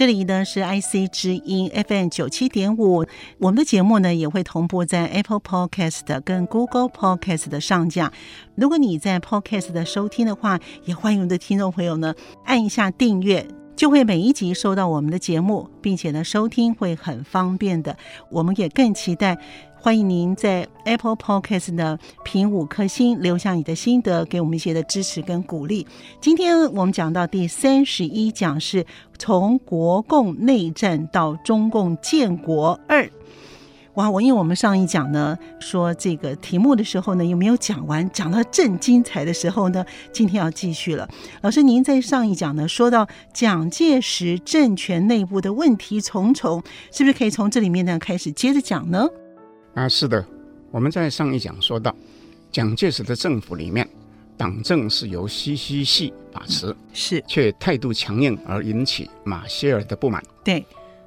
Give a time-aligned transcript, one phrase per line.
[0.00, 3.04] 这里呢是 IC 之音 FM 九七点五，
[3.36, 8.10] 我们的节目呢也会同步在 Apple Podcast 跟 Google Podcast 的上架。
[8.54, 12.14] 如果你在 Podcast 的收听的话，也欢迎我们的听众朋友呢
[12.46, 17.94] 按一下订阅，就会每一集收到我们的节目，并且呢收听会很方便的。
[18.30, 19.36] 我们也更期待。
[19.82, 25.86] 欢迎您在 Apple Podcast 呢评五颗星，留下你的心得，给我们一些的支持跟鼓励。
[26.20, 28.84] 今天我们讲到第三十一讲，是
[29.18, 33.08] 从国共内战到中共建国二。
[33.94, 41.08] 哇，我因为我们上一讲呢说这个题目的时候呢，又没有讲完，讲到正精彩的时候呢，今天要继续了。
[41.40, 49.08] 老师，您在上一讲呢说到蒋介石政权内部的问题重重，是不是可以从这里面呢开始接着讲呢？
[49.74, 50.24] 啊，是的，
[50.70, 51.94] 我们在上一讲说到，
[52.50, 53.88] 蒋介石的政府里面，
[54.36, 60.22] 党政是由西西系把持，是，却态度强硬而引起马歇尔的不满。
[60.44, 60.64] 对，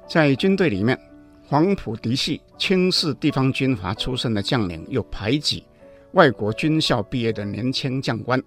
[0.08, 0.98] 在军队里面，
[1.46, 5.64] 黄埔嫡系轻视地方军阀出身的将领，又排挤
[6.12, 8.42] 外国军校毕业的年轻将官。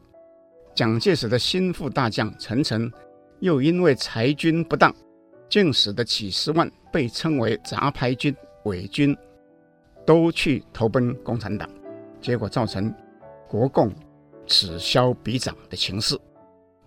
[0.73, 2.91] 蒋介石的心腹大将陈诚，
[3.39, 4.93] 又因为裁军不当，
[5.47, 9.15] 竟使得几十万被称为杂牌军、伪军。
[10.07, 11.69] 都去投奔共产党，
[12.21, 12.91] 结果造成
[13.45, 13.91] 国共
[14.47, 16.17] 此消彼长的情势。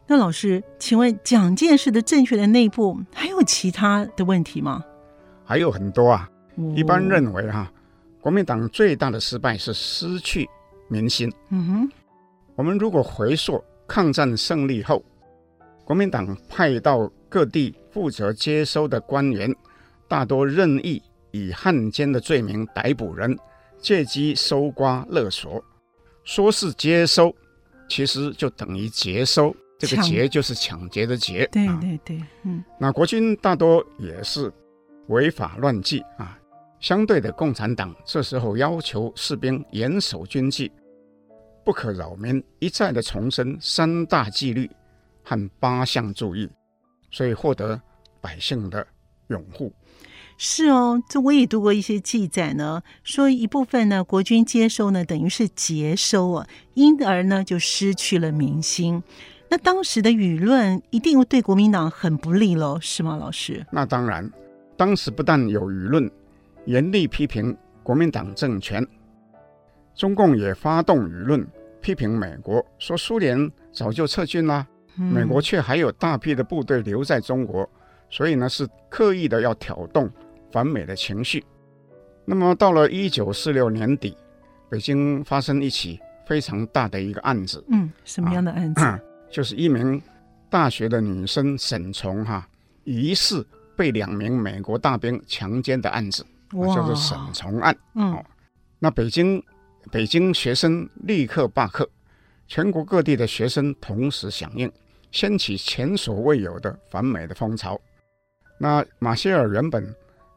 [0.06, 4.82] 那老师，请问蒋介石的政权的内部还有其他的问题吗？
[5.44, 6.28] 还有很多啊。
[6.74, 7.72] 一般认为哈、啊，
[8.22, 10.48] 国民党最大的失败是失去
[10.88, 11.30] 民心。
[11.50, 11.92] 嗯哼。
[12.56, 15.02] 我们如果回溯抗战胜利后，
[15.84, 19.54] 国民党派到各地负责接收的官员，
[20.08, 21.02] 大多任意。
[21.32, 23.38] 以汉奸的罪名逮捕人，
[23.78, 25.62] 借机搜刮勒索，
[26.24, 27.34] 说是接收，
[27.88, 29.54] 其实就等于劫收。
[29.78, 31.48] 这个劫就是抢劫的劫。
[31.50, 32.62] 对对对，嗯。
[32.78, 34.52] 那国军大多也是
[35.08, 36.38] 违法乱纪啊。
[36.80, 40.70] 相对的，共产党这时候要求士兵严守军纪，
[41.64, 44.70] 不可扰民，一再的重申三大纪律
[45.22, 46.48] 和八项注意，
[47.10, 47.80] 所以获得
[48.20, 48.86] 百姓的
[49.28, 49.72] 拥护。
[50.42, 59.02] 是哦，这我也读过一些记载呢，说一部分呢国军接收呢等于是劫收啊，因而呢就失去了民心。
[59.50, 63.66] 那当时的舆论一定对国民党很不利喽，是吗，老师？
[63.70, 64.32] 那当然，
[64.78, 66.10] 当时不但有舆论
[66.64, 68.82] 严厉批评国民党政权，
[69.94, 71.46] 中共也发动舆论
[71.82, 77.68] 批评美国，说苏联早就撤军啦，美国却还有大批的部队留在中国，
[78.08, 80.10] 所以呢是刻意的要挑动。
[80.52, 81.44] 反美的情绪。
[82.24, 84.16] 那么到了一九四六年底，
[84.68, 87.64] 北京发生一起非常大的一个案子。
[87.70, 88.80] 嗯，什么样的案子？
[88.82, 89.00] 啊、
[89.30, 90.00] 就是一名
[90.48, 92.46] 大学的女生沈从哈，
[92.84, 93.44] 疑似
[93.74, 97.76] 被两名美国大兵强奸的案子，叫做沈从案。
[97.94, 98.24] 嗯、哦，
[98.78, 99.42] 那北京
[99.90, 101.88] 北京学生立刻罢课，
[102.46, 104.70] 全国各地的学生同时响应，
[105.10, 107.80] 掀起前所未有的反美的风潮。
[108.58, 109.92] 那马歇尔原本。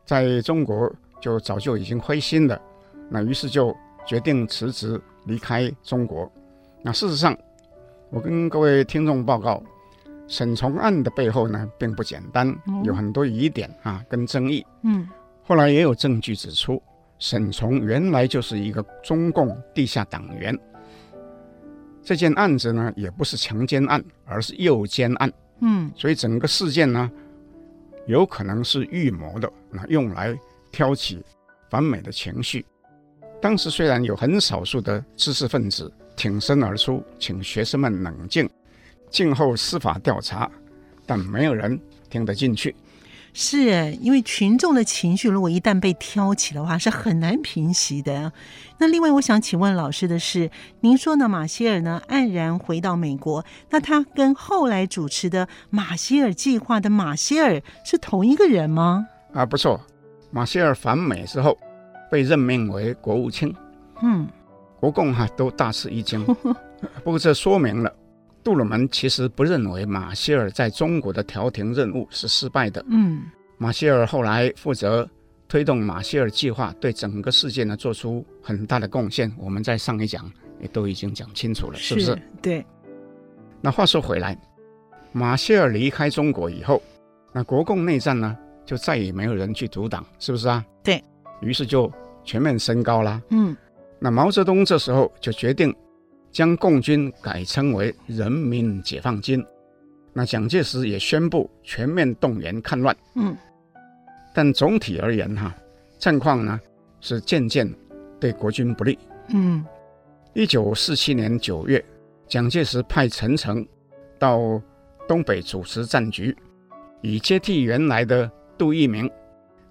[0.05, 0.91] 在中国
[1.21, 2.61] 就早就已经灰心了，
[3.09, 3.75] 那于是就
[4.05, 6.29] 决定辞职离开中国。
[6.81, 7.37] 那事实上，
[8.09, 9.63] 我跟各位听众报告，
[10.27, 12.53] 沈从案的背后呢并不简单，
[12.83, 14.65] 有很多疑点啊跟争议。
[14.83, 15.07] 嗯，
[15.43, 16.81] 后来也有证据指出，
[17.19, 20.57] 沈从原来就是一个中共地下党员。
[22.01, 25.31] 这件案子呢也不是强奸案，而是诱奸案。
[25.61, 27.09] 嗯，所以整个事件呢。
[28.05, 30.37] 有可能是预谋的，那用来
[30.71, 31.23] 挑起
[31.69, 32.65] 反美的情绪。
[33.41, 38.49] 当时虽然有很少数的知识分子挺身而出，请学生们冷静，
[39.09, 40.49] 静候司法调查，
[41.05, 41.79] 但没有人
[42.09, 42.75] 听得进去。
[43.35, 48.31] 是哎，因为群众的情绪如果一旦被挑起的话，是很难平息的。
[48.77, 50.51] 那另外，我想请问老师的是，
[50.81, 51.27] 您说呢？
[51.27, 59.07] 马歇尔呢黯然回到美国，那他跟后来主持的马歇尔计划的马歇尔是同一个人吗？
[59.33, 59.81] 啊，不错，
[60.29, 61.57] 马歇尔反美之后
[62.11, 63.53] 被任命为国务卿。
[64.03, 64.27] 嗯，
[64.79, 66.23] 国共哈都大吃一惊。
[67.03, 67.91] 不过这说明了。
[68.43, 72.83] 杜鲁门其实不认为马歇尔在中国的调停任务是失败的。
[72.89, 73.23] 嗯，
[73.57, 75.09] 马歇尔后来负责
[75.47, 79.31] 推动马歇尔计划，对整个世界呢做出很大的贡献。
[79.37, 80.29] 我们在上一讲
[80.59, 82.21] 也都已经讲清楚了，是，是不是？
[82.41, 82.65] 对。
[83.61, 84.37] 那话说回来，
[85.13, 86.83] 马歇尔离开中国以后，
[87.31, 90.65] 那国共内战呢就再也没有人去阻挡，是不是啊？
[90.83, 91.01] 对。
[91.39, 91.89] 于是就
[92.25, 93.21] 全面升高了。
[93.29, 93.55] 嗯。
[93.99, 95.73] 那毛泽东这时候就决定。
[96.33, 99.45] 将共军改称为人民解放军，
[100.11, 102.93] 那蒋介石也宣布全面动员抗乱。
[103.13, 103.37] 嗯，
[104.33, 105.55] 但总体而言，哈，
[105.99, 106.59] 战况呢
[107.01, 107.71] 是渐渐
[108.19, 108.97] 对国军不利。
[109.27, 109.63] 嗯，
[110.33, 111.83] 一九四七年九月，
[112.27, 113.65] 蒋介石派陈诚
[114.17, 114.59] 到
[115.07, 116.35] 东北主持战局，
[117.01, 119.07] 以接替原来的杜聿明。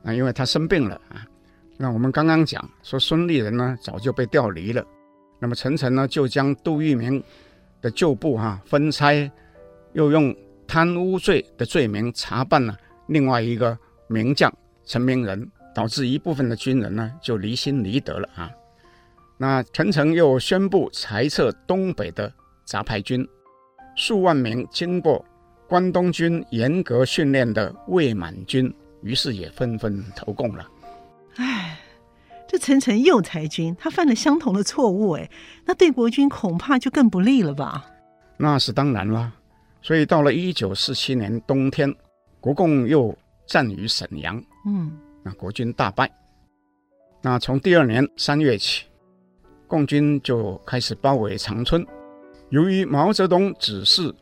[0.05, 1.27] 啊，因为他生病了啊。
[1.77, 4.85] 那我们刚刚讲说，孙立人呢早就被调离了。
[5.43, 7.21] 那么陈诚呢，就将杜聿明
[7.81, 9.29] 的旧部哈、啊、分拆，
[9.93, 10.33] 又用
[10.69, 12.79] 贪污罪的罪名查办了
[13.09, 14.55] 另外一个名将
[14.85, 18.49] 陈明仁，导致一部分的军人呢就离心离德了啊。
[19.37, 22.33] 那陈诚又宣布裁撤东北的
[22.65, 23.27] 杂牌军，
[23.97, 25.25] 数万名经过
[25.69, 28.73] 关东军严格训练的伪满军，
[29.03, 30.71] 于是也纷纷投共了。
[31.35, 31.81] 唉。
[32.53, 35.31] 这陈诚又裁军，他犯了相同的错误，哎，
[35.65, 37.87] 那对国军恐怕就更不利了吧？
[38.37, 39.33] 那是当然啦。
[39.81, 41.91] 所以到了一九四七年冬天，
[42.41, 43.17] 国共又
[43.47, 46.13] 战于沈阳，嗯，那国军大败。
[47.23, 48.85] 那从第二年三月起，
[49.67, 51.83] 共军就开始包围长春。
[52.51, 54.15] 由于毛泽东指示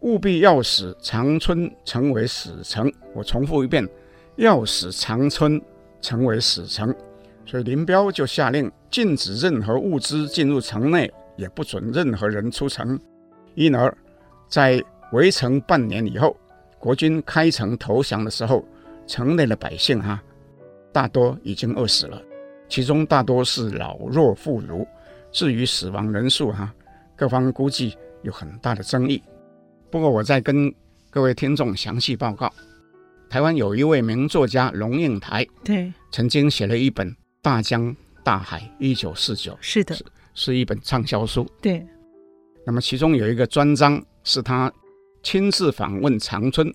[0.00, 3.88] 务必要使长春成为死城，我重复一遍，
[4.34, 5.62] 要使长春
[6.00, 6.92] 成为死城。
[7.44, 12.98] 所以林彪就下令禁止任何物资进入城内，也不准任何人出城。
[13.54, 13.94] 因而，
[14.48, 16.36] 在围城半年以后，
[16.78, 18.64] 国军开城投降的时候，
[19.06, 20.22] 城内的百姓哈、啊，
[20.92, 22.22] 大多已经饿死了，
[22.68, 24.86] 其中大多是老弱妇孺。
[25.30, 26.74] 至于死亡人数哈、啊，
[27.16, 29.22] 各方估计有很大的争议。
[29.90, 30.72] 不过，我再跟
[31.10, 32.50] 各位听众详细报告：
[33.28, 37.14] 台湾有一位名作家龙应台，对，曾经写了一本。
[37.42, 41.44] 大江大海，一九四九，是的，是是一本畅销书。
[41.60, 41.84] 对，
[42.64, 44.72] 那么其中有一个专章是他
[45.24, 46.72] 亲自访问长春，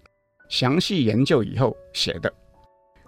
[0.49, 2.31] 详细研究以后写的。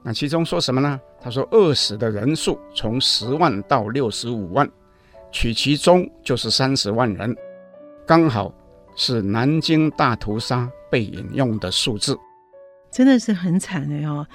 [0.01, 0.97] 那其中说什么呢？
[1.19, 4.65] 他说饿死的人数从十万到六十五万，
[5.29, 7.35] 取其中就是三十万人，
[8.07, 8.53] 刚好
[8.95, 12.17] 是南京大屠杀被引用的数字。
[12.91, 14.25] 真的是很惨的哦，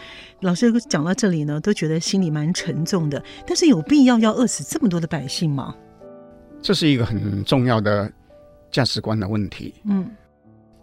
[0.41, 3.23] 老师讲到这里呢，都觉得心里蛮沉重的。
[3.47, 5.75] 但是有必要要饿死这么多的百姓吗？
[6.62, 8.11] 这是一个很重要的
[8.71, 9.75] 价值观的问题。
[9.85, 10.09] 嗯，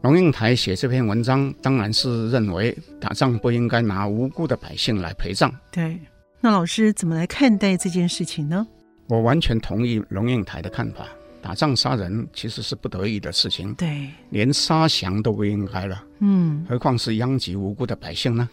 [0.02, 5.52] 龙应台写这篇文章，当然是认为打仗不应该拿无辜的百姓来陪葬。
[5.72, 6.00] 对，
[6.40, 8.68] 那老师怎么来看待这件事情呢？
[9.08, 11.08] 我完全同意龙应台的看法。
[11.42, 18.48] 打仗杀人其实是不得已的事情，对，连杀降都不应该了，嗯，何况是殃及无辜的百姓呢？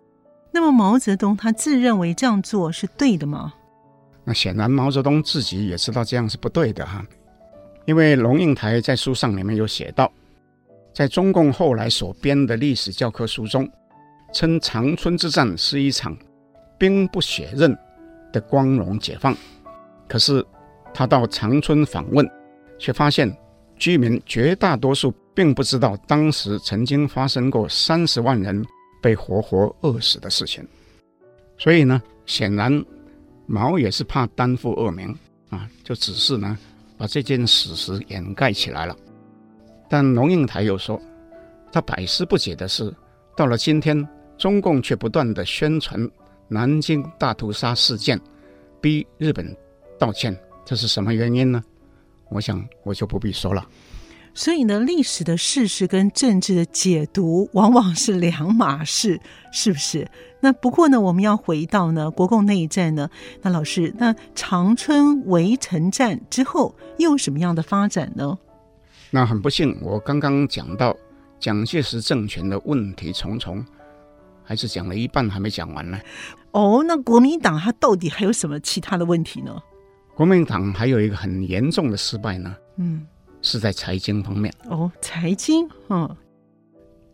[0.50, 3.52] 那么毛泽东他自认为这样做是对的吗？
[4.25, 7.04] 那显然毛泽东自己也知道这样是不对的哈，
[7.87, 10.11] 因为龙应台在书上里面有写到，
[10.95, 13.71] 在中共后来所编的历史教科书中，
[14.33, 16.16] 称长春之战是一场
[16.78, 17.76] 兵不血刃
[18.33, 19.37] 的光荣解放，
[20.09, 20.45] 可是
[20.95, 22.28] 他到长春访问。
[22.78, 23.35] 却发现
[23.76, 28.64] 居民绝大多数并不知道当时曾经发生过三十万人
[29.02, 30.66] 被活活饿死的事情，
[31.56, 32.85] 所以呢，显然
[33.47, 35.16] 毛也是怕担负恶名
[35.50, 36.58] 啊，就只是呢
[36.97, 38.97] 把这件事实掩盖起来了。
[39.88, 41.00] 但龙应台又说，
[41.73, 42.92] 他百思不解的是，
[43.37, 44.06] 到了今天，
[44.37, 46.11] 中共却不断地宣传
[46.49, 48.20] 南京大屠杀事件，
[48.80, 49.56] 逼日本
[49.99, 51.62] 道歉，这是什么原因呢？
[52.30, 53.66] 我想我就不必说了。
[54.35, 59.20] 所以呢，历史的事实跟政治的解读往往是两码事，
[59.52, 60.08] 是不是？
[60.40, 63.11] 那不过呢，我们要回到呢国共内战呢，
[63.42, 68.38] 那老师，那长春围城战之后又有什么样的发展呢？
[69.11, 70.97] 那很不幸，我刚刚讲到
[71.40, 73.64] 蒋介石政权的问题重重，
[74.44, 75.99] 还是讲了一半还没讲完呢。
[76.52, 79.61] 哦，那国民党他到底还有什么其他的问题呢？
[80.18, 83.06] 国民党还有一个很严重的失败呢，嗯，
[83.40, 84.52] 是在财经方面。
[84.68, 86.16] 哦，财经，哦，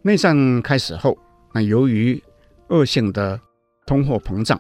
[0.01, 1.15] 内战开始后，
[1.53, 2.19] 那由于
[2.69, 3.39] 恶性的
[3.85, 4.59] 通货膨胀，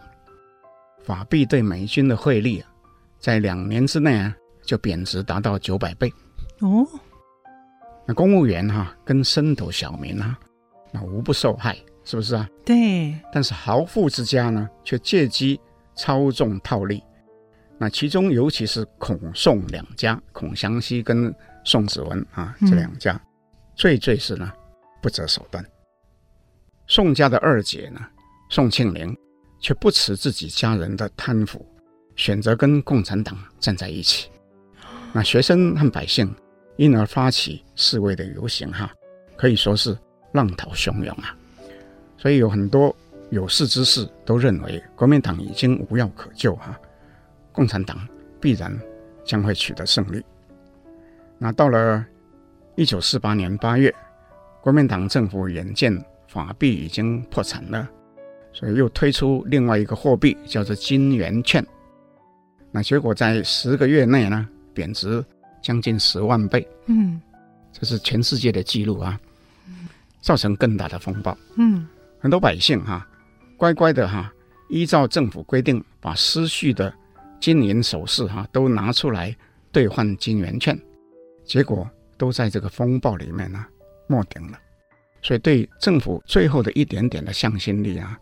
[1.02, 2.70] 法币对美军的汇率啊，
[3.18, 6.12] 在两年之内啊就贬值达到九百倍。
[6.60, 6.86] 哦，
[8.04, 10.38] 那公务员哈、啊、跟牲口小民啊，
[10.92, 11.74] 那无不受害，
[12.04, 12.46] 是不是啊？
[12.62, 13.18] 对。
[13.32, 15.58] 但是豪富之家呢，却借机
[15.96, 17.02] 操纵套利。
[17.78, 23.20] 那其中尤其是孔宋两家，孔祥熙跟宋子文啊这两家，嗯、
[23.74, 24.52] 最最是呢
[25.02, 25.64] 不择手段。
[26.86, 28.00] 宋家的二姐呢，
[28.48, 29.16] 宋庆龄
[29.58, 31.66] 却不辞自己家人的贪腐，
[32.14, 34.30] 选择跟共产党站在一起。
[35.12, 36.32] 那学生和百姓
[36.76, 38.92] 因而发起示威的游行，哈，
[39.36, 39.96] 可以说是
[40.32, 41.36] 浪涛汹涌啊。
[42.16, 42.94] 所以有很多
[43.30, 46.78] 有识之士都认为，国民党已经无药可救，哈。
[47.54, 47.96] 共产党
[48.40, 48.76] 必然
[49.24, 50.22] 将会取得胜利。
[51.38, 52.04] 那到了
[52.74, 53.94] 一九四八年八月，
[54.60, 55.96] 国民党政府眼见
[56.26, 57.88] 法币已经破产了，
[58.52, 61.64] 所以又推出另外一个货币，叫做金圆券。
[62.72, 65.24] 那结果在十个月内呢，贬值
[65.62, 66.66] 将近十万倍。
[66.86, 67.20] 嗯，
[67.72, 69.18] 这是全世界的记录啊，
[70.20, 71.38] 造成更大的风暴。
[71.56, 71.86] 嗯，
[72.18, 73.08] 很多百姓哈、啊，
[73.56, 74.32] 乖乖的哈、啊，
[74.68, 76.92] 依照政府规定，把失序的。
[77.44, 79.36] 金银首饰哈都拿出来
[79.70, 80.74] 兑换金圆券，
[81.44, 81.86] 结果
[82.16, 83.62] 都在这个风暴里面呢
[84.06, 84.58] 没顶了，
[85.20, 88.18] 所以对政府最后的一点点的向心力啊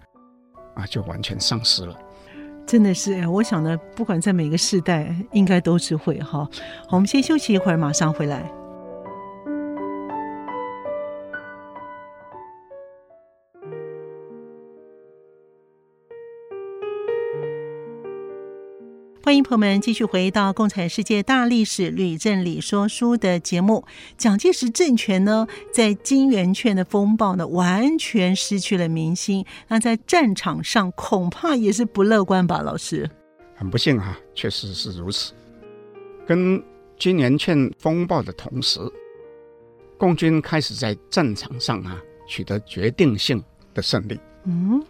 [0.74, 1.96] 啊就完全丧失了。
[2.66, 6.50] 真的是，我想呢，不管在每个时代，应该都是会哈。
[6.90, 8.52] 我们先休息一会儿，马上回来。
[19.24, 23.84] 欢迎朋友们继续回到《共产世界大历史吕正理说书》的节目。
[24.18, 29.46] 蒋介石政权呢，在金圆券的风暴呢，完全失去了民心。
[29.68, 33.08] 那在战场上恐怕也是不乐观吧，老师？
[33.54, 35.32] 很不幸哈、啊，确实是如此。
[36.26, 36.60] 跟
[36.98, 38.80] 金圆券风暴的同时，
[39.96, 43.40] 共军开始在战场上啊取得决定性
[43.72, 44.18] 的胜利。
[44.46, 44.82] 嗯。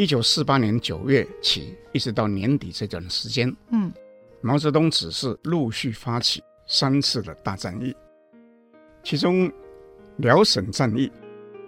[0.00, 3.92] 一九四八年九月起，一直到年底这段时间，嗯，
[4.40, 7.94] 毛泽东指示陆续发起三次的大战役，
[9.02, 9.52] 其中
[10.16, 11.12] 辽沈战役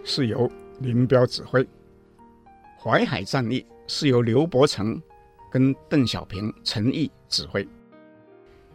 [0.03, 1.63] 是由林彪指挥，
[2.81, 4.99] 淮海战役是由刘伯承
[5.51, 7.69] 跟邓小平、陈毅指挥，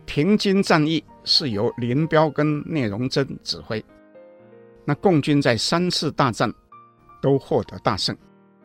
[0.06, 3.84] 平津战役是由林彪跟聂荣臻指挥。
[4.86, 6.54] 那共军在三次大战
[7.24, 8.16] 都获得大胜。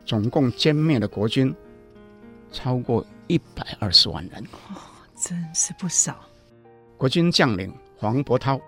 [0.05, 1.53] 总共歼灭了国军
[2.51, 4.77] 超过一百二十万人，哦，
[5.15, 6.19] 真是不少。
[6.97, 8.59] 国军将领黄伯韬、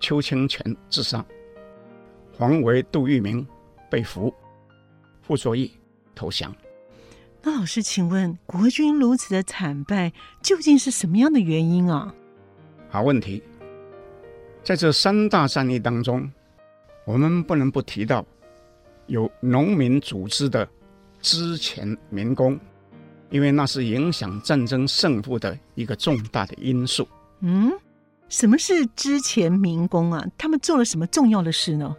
[0.00, 1.24] 邱清泉自杀，
[2.36, 3.46] 黄维、杜聿明
[3.90, 4.32] 被俘，
[5.22, 5.72] 傅作义
[6.14, 6.54] 投降。
[7.42, 10.12] 那老师，请问国军如此的惨败，
[10.42, 12.12] 究竟是什么样的原因啊？
[12.88, 13.42] 好问题，
[14.64, 16.28] 在这三大战役当中，
[17.04, 18.24] 我们不能不提到
[19.06, 20.68] 有农民组织的。
[21.22, 22.60] 之前民工，
[23.30, 27.08] 因为那是影响战争胜负的一个重大的因素。
[27.40, 27.72] 嗯，
[28.28, 30.24] 什么是之前民工啊？
[30.38, 31.96] 他们做了什么重要的事呢？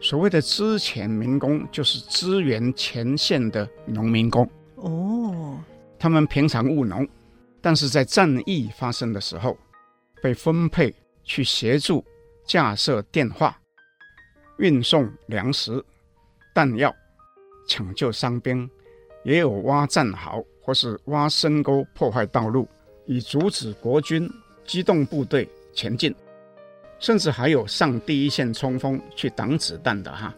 [0.00, 4.48] 所谓的之前民工，就是支援前线的农民工。
[4.76, 5.58] 哦，
[5.98, 7.08] 他们平常务农，
[7.60, 9.58] 但是在战役发生的时候，
[10.22, 12.04] 被分配去协助
[12.46, 13.58] 架设电话、
[14.58, 15.84] 运送粮食、
[16.56, 16.90] 弹药。
[17.68, 18.70] 抢救伤兵，
[19.24, 22.66] 也有挖战壕或是挖深沟破坏道路，
[23.06, 24.30] 以阻止国军
[24.64, 26.14] 机动部队前进，
[27.00, 30.32] 甚至还有上第一线冲锋去挡子弹的哈。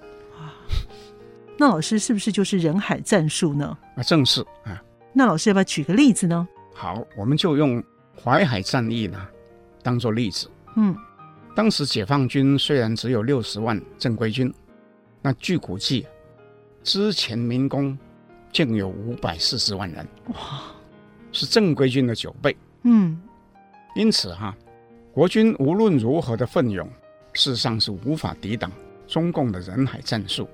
[1.59, 3.77] 那老师是不是就是人海战术呢？
[3.95, 4.83] 啊，正是啊。
[5.13, 6.49] 那老师要不要举个例子呢？
[6.73, 7.85] 好，我们就用
[8.25, 9.29] 淮海战役呢
[9.83, 10.51] 当做例子。
[10.77, 10.97] 嗯，
[11.55, 14.51] 当时解放军虽然只有六十万正规军，
[15.23, 16.07] 那据估计。
[16.85, 17.99] 之前民工
[18.51, 20.63] 竟有五百四十万人，哇，
[21.33, 22.57] 是正规军的九倍。
[22.85, 23.21] 嗯，
[23.95, 24.57] 因此哈，
[25.13, 26.89] 国军无论如何的奋勇，
[27.35, 28.73] 事实上是无法抵挡
[29.07, 30.49] 中共的人海战术。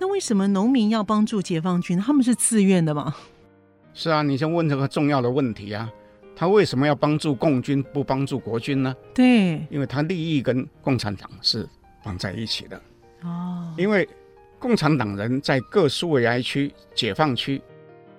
[0.00, 1.98] 那为什么农民要帮助解放军？
[1.98, 3.14] 他们是自愿的吗？
[3.92, 5.92] 是啊，你先问这个重要的问题啊，
[6.34, 8.96] 他为什么要帮助共军，不帮助国军呢？
[9.12, 11.68] 对，因为他利益跟共产党是
[12.02, 12.80] 绑在一起的。
[13.24, 14.08] 哦，因为。
[14.58, 17.60] 共产党人在各苏维埃区、解放区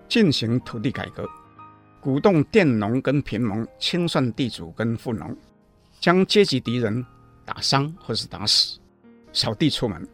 [0.10, 1.25] 进行土地改革，
[2.01, 5.33] 鼓动佃农跟贫农清算地主跟富农，
[6.01, 7.05] 将阶级敌人
[7.45, 8.77] 打伤或是打死，
[9.31, 10.05] 扫地出门，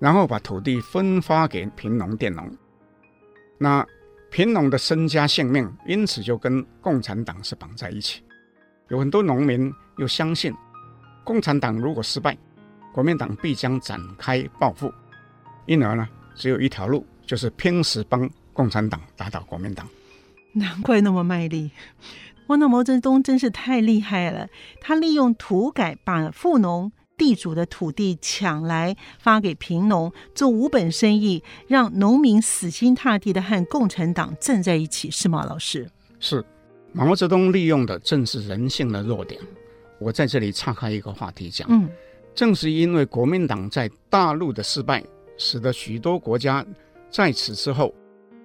[0.00, 2.50] 然后把土地分发给贫农、佃农。
[3.56, 3.86] 那
[4.28, 8.24] 贫农的身家性命因此就跟共产党是绑在一起。
[8.88, 10.52] 有很多农民又相信，
[11.22, 12.36] 共产党如果失败，
[12.92, 14.92] 国民党必将展开报复，
[15.66, 19.88] 因而呢，只有一条路，就是拼死帮共产党打倒国民党。
[20.52, 21.70] 难怪那么卖力，
[22.48, 22.56] 哇！
[22.56, 24.48] 那毛泽东真是太厉害了，
[24.80, 35.44] 他利用土改把富农地主的土地抢来发给贫农做无本生意，让农民死心塌地的和共产党站在一起，是吗？
[35.44, 36.44] 老师是。
[36.92, 39.40] 毛泽东利用的正是人性的弱点。
[40.00, 41.88] 我在这里岔开一个话题讲，嗯，
[42.34, 45.04] 正是因为国民党在大陆的失败，
[45.36, 46.64] 使得许多国家
[47.10, 47.94] 在此之后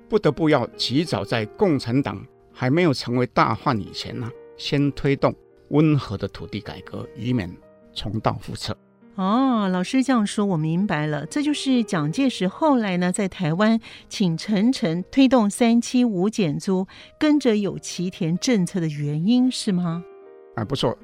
[0.10, 5.34] 不得不要及早在共产党还没有成为大患以前呢，先推动
[5.70, 7.52] 温和的土地改革，以免
[7.94, 8.76] 重蹈覆辙。
[9.16, 11.26] 哦，老师这样说，我明白了。
[11.28, 16.86] 这就是蒋介石后来呢，在台湾请陈诚推动三七五减租，
[17.18, 20.04] 跟着有其田政策的原因，是吗？
[20.56, 20.98] 啊，不错。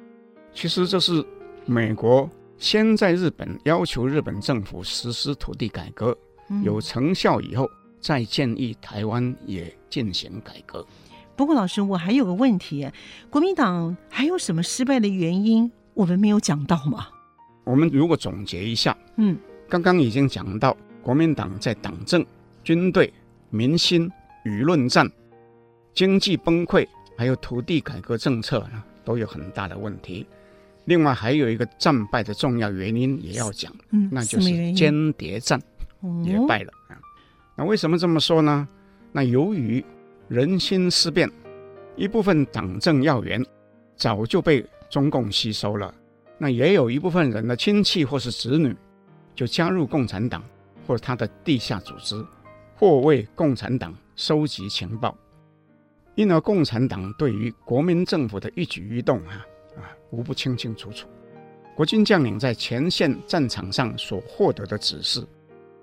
[0.52, 1.24] 其实这是
[1.64, 2.28] 美国
[2.62, 6.16] 先在日本要求日本政府实施土地改革，
[6.48, 7.68] 嗯、有成效以后，
[8.00, 10.86] 再建议台湾也进行改革。
[11.34, 12.88] 不过，老师，我还有个问题：
[13.28, 17.08] 国民党还有什么失败的原因，我们没有讲到吗？
[17.64, 19.36] 我们如果总结一下，嗯，
[19.68, 22.24] 刚刚已经讲到，国民党在党政、
[22.62, 23.12] 军队、
[23.50, 24.08] 民心、
[24.44, 25.10] 舆论战、
[25.92, 26.86] 经济崩溃，
[27.18, 30.24] 还有土地改革政策呢，都有很大的问题。
[30.86, 35.60] 另外还有一个战败的重要原因也要讲，嗯，那就是间谍战
[36.24, 36.98] 也败了啊。
[37.56, 38.66] 那为什么这么说呢？
[39.12, 39.84] 那由于
[40.28, 41.30] 人心思变，
[41.96, 43.44] 一部分党政要员
[43.96, 45.94] 早就被中共吸收了。
[46.38, 48.74] 那也有一部分人的亲戚或是子女，
[49.34, 50.42] 就加入共产党
[50.86, 52.24] 或者他的地下组织，
[52.74, 55.16] 或为共产党收集情报，
[56.16, 59.46] 因而共产党对于国民政府的一举一动啊啊
[60.12, 61.08] 无不清清楚楚。
[61.74, 65.26] 国军将领在前线战场上所获得的指示，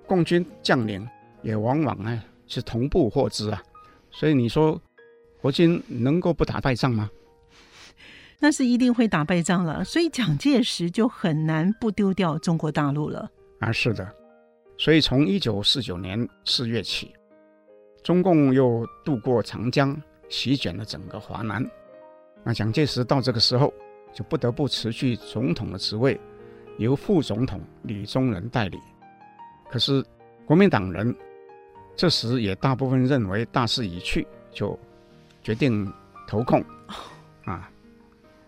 [0.07, 1.05] 共军将领
[1.41, 3.61] 也往往呢是同步获知啊。
[4.11, 4.79] 所以你说
[5.41, 7.09] 国军能够不打败仗吗？
[8.39, 13.29] 那是一定会打败仗了，所以蒋介石就很难不丢掉中国大陆了。
[13.59, 14.07] 啊，是的，
[14.77, 17.11] 所以从一九四九年四月起，
[18.03, 21.69] 中共又渡过长江，席卷了整个华南。
[22.43, 23.73] 那蒋介石到这个时候
[24.13, 26.19] 就不得不辞去总统的职位，
[26.77, 28.79] 由副总统李宗仁代理。
[29.69, 30.03] 可是
[30.45, 31.15] 国民党人
[31.95, 34.77] 这时也大部分认为大势已去，就
[35.43, 35.91] 决定
[36.27, 36.63] 投共
[37.45, 37.69] 啊。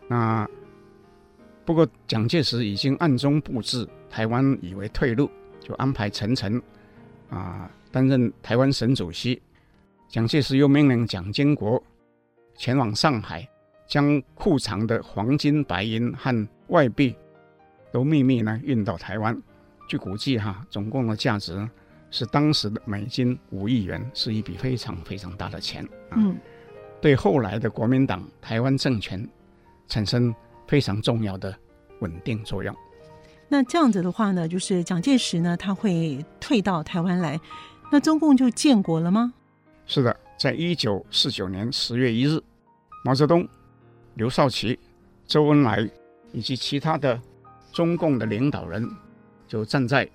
[0.08, 0.50] 那
[1.64, 6.62] 不过，蒋介石已经暗中布置台湾以为退路，就安排陈诚
[7.30, 9.42] 啊担任台湾省主席。
[10.10, 11.82] 蒋介石又命令蒋经国
[12.58, 13.48] 前往上海，
[13.92, 17.14] 将库藏的黄金、白银和外币
[17.92, 19.38] 都秘密呢运到台湾。
[19.86, 21.70] 据估计，哈，总共的价值
[22.10, 26.16] 是当时的美金五亿元，是一笔非常非常大的钱啊。
[26.16, 26.38] 嗯，
[27.02, 29.28] 对后来的国民党台湾政权。
[29.88, 30.34] 产生
[30.70, 31.54] 非常重要的
[32.00, 32.74] 稳定作用。
[33.50, 37.38] 那这样子的话呢，就是蒋介石呢，他会退到台湾来，
[37.92, 39.34] 那中共就建国了吗？
[39.86, 42.42] 是的，在一九四九年十月一日，
[43.04, 43.46] 毛泽东、
[44.16, 44.78] 刘少奇、
[45.26, 45.90] 周恩来
[46.32, 47.20] 以及其他的
[47.72, 48.88] 中共的领导人，
[49.48, 50.10] 就站在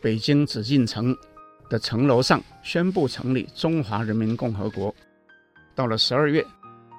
[0.00, 1.16] 北京紫禁城
[1.68, 4.94] 的城楼上，宣布成立中华人民共和国。
[5.74, 6.44] 到了十二月，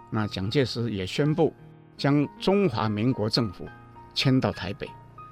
[0.09, 1.53] 那蒋介石也宣布。
[1.95, 3.69] 将中华民国政府
[4.15, 4.89] 迁到台北，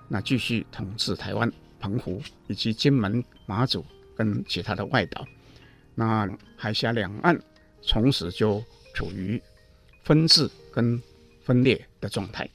[0.08, 3.84] 那继续统治台湾、澎湖以及金门、马祖
[4.16, 5.26] 跟其他的外岛，
[5.96, 7.38] 那海峡两岸
[7.82, 9.42] 从此就处于
[10.04, 11.02] 分治跟
[11.44, 12.50] 分裂的状态。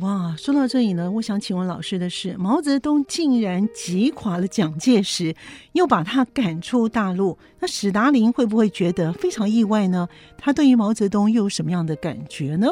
[0.00, 5.34] 哇，说到这里呢，我想请问老师的是，毛泽东竟然击垮了蒋介石，
[5.72, 10.06] 又把他赶出大陆，那史达林会不会觉得非常意外呢？
[10.36, 12.68] 他对于毛泽东又有什么样的感觉呢？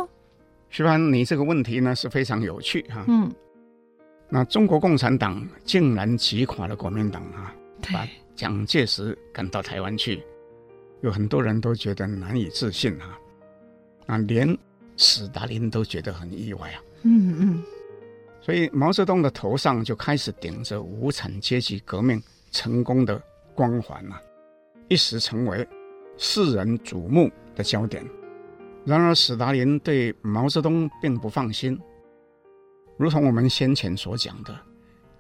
[0.69, 3.07] 徐帆，你这个问题呢是非常有趣哈。
[3.09, 3.33] 嗯，
[4.29, 7.55] 那中国共产党竟然击垮了国民党啊，
[7.91, 10.23] 把蒋介石赶到台湾去，
[11.01, 13.19] 有很多人都觉得难以置信啊。
[14.07, 14.47] 啊，连
[14.97, 16.83] 史达林都觉得很意外啊。
[17.03, 17.63] 嗯嗯。
[18.41, 23.21] 所以毛泽东的头上就开始顶着无产阶级革命成功的
[23.55, 24.23] 光环呐、啊，
[24.89, 25.67] 一时成为
[26.19, 28.05] 世人瞩目的焦点。
[28.85, 31.81] 然而，史达林对毛泽东并不放心，
[32.99, 34.55] 如同我们先前所讲的，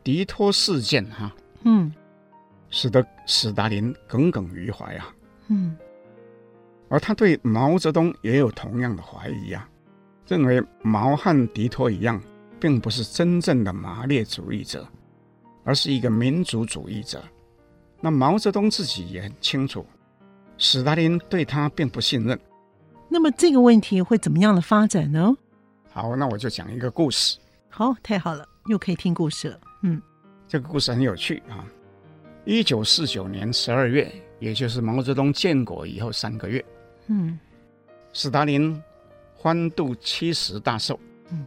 [0.03, 1.91] 迪托事件哈、啊，嗯，
[2.69, 5.15] 使得史达林耿耿于怀啊，
[5.49, 5.75] 嗯，
[6.89, 9.69] 而他对毛泽东也有同样的怀疑啊，
[10.29, 12.21] 认为毛和迪托一样，
[12.61, 14.87] 并不是真正的马列主义者，
[15.65, 17.23] 而是一个民族主义者。
[18.01, 19.85] 那毛泽东自己也很清楚，
[20.59, 22.39] 斯大林对他并不信任。
[23.09, 25.35] 那么这个问题会怎么样的发展呢？
[25.91, 27.39] 好，那我就讲一个故事。
[27.69, 29.61] 好，太好了，又可以听故事了。
[29.83, 30.01] 嗯，
[30.47, 31.65] 这个故事很有趣啊。
[32.45, 36.63] 一九四九年十二月，也就是毛泽东建国以后三个月，
[37.07, 37.39] 嗯，
[38.13, 38.83] 史达林
[39.37, 40.99] 欢度七十大寿。
[41.31, 41.47] 嗯，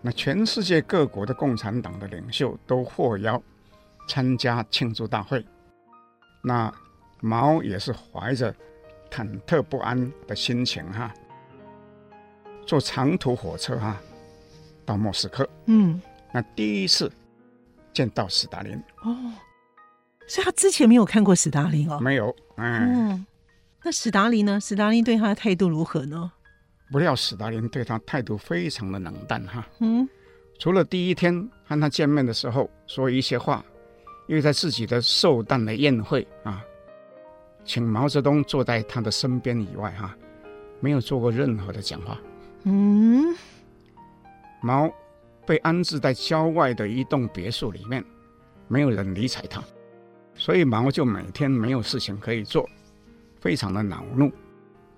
[0.00, 3.42] 那全世界各国的共产党的领袖都获邀
[4.08, 5.44] 参加庆祝大会。
[6.42, 6.72] 那
[7.20, 8.54] 毛也是怀着。
[9.14, 11.12] 忐忑不安的心情哈，
[12.64, 13.94] 坐长途火车哈
[14.86, 15.46] 到莫斯科。
[15.66, 16.00] 嗯，
[16.32, 17.12] 那第一次
[17.92, 19.34] 见到史达林哦，
[20.26, 22.34] 所以他之前没有看过史达林哦，没有。
[22.56, 23.26] 嗯，嗯，
[23.84, 24.60] 那史达林呢？
[24.60, 26.30] 史达林对他的态度如何呢？
[26.90, 29.66] 不料史达林对他态度非常的冷淡哈。
[29.80, 30.08] 嗯，
[30.58, 33.64] 除了第一天和他见面的时候说一些话，
[34.28, 36.62] 因为在自己的寿诞的宴会啊。
[37.64, 40.16] 请毛泽东坐在他的身边以外，哈，
[40.80, 42.18] 没有做过任何的讲话。
[42.64, 43.34] 嗯，
[44.60, 44.92] 毛
[45.46, 48.04] 被安置在郊外的一栋别墅里面，
[48.66, 49.62] 没有人理睬他，
[50.34, 52.68] 所以毛就每天没有事情可以做，
[53.42, 54.30] 非常的恼怒，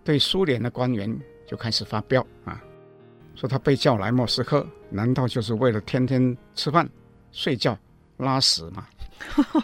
[0.04, 1.10] 对苏联的官员
[1.46, 2.62] 就开始发飙啊，
[3.34, 6.86] 说他被叫来莫斯科，难道就是为了天天吃饭、
[7.32, 7.76] 睡觉、
[8.18, 8.86] 拉屎吗？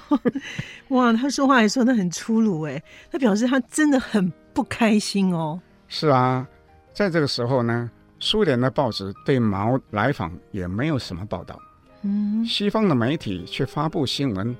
[0.88, 5.60] 哇，他说话还说的很粗鲁哎，他表示他真的很不开心哦。
[5.86, 6.48] 是啊，
[6.94, 11.60] 在这个时候呢，苏联的报纸对毛来访也没有什么报道。
[12.00, 14.56] 嗯，西方的媒体却发布新闻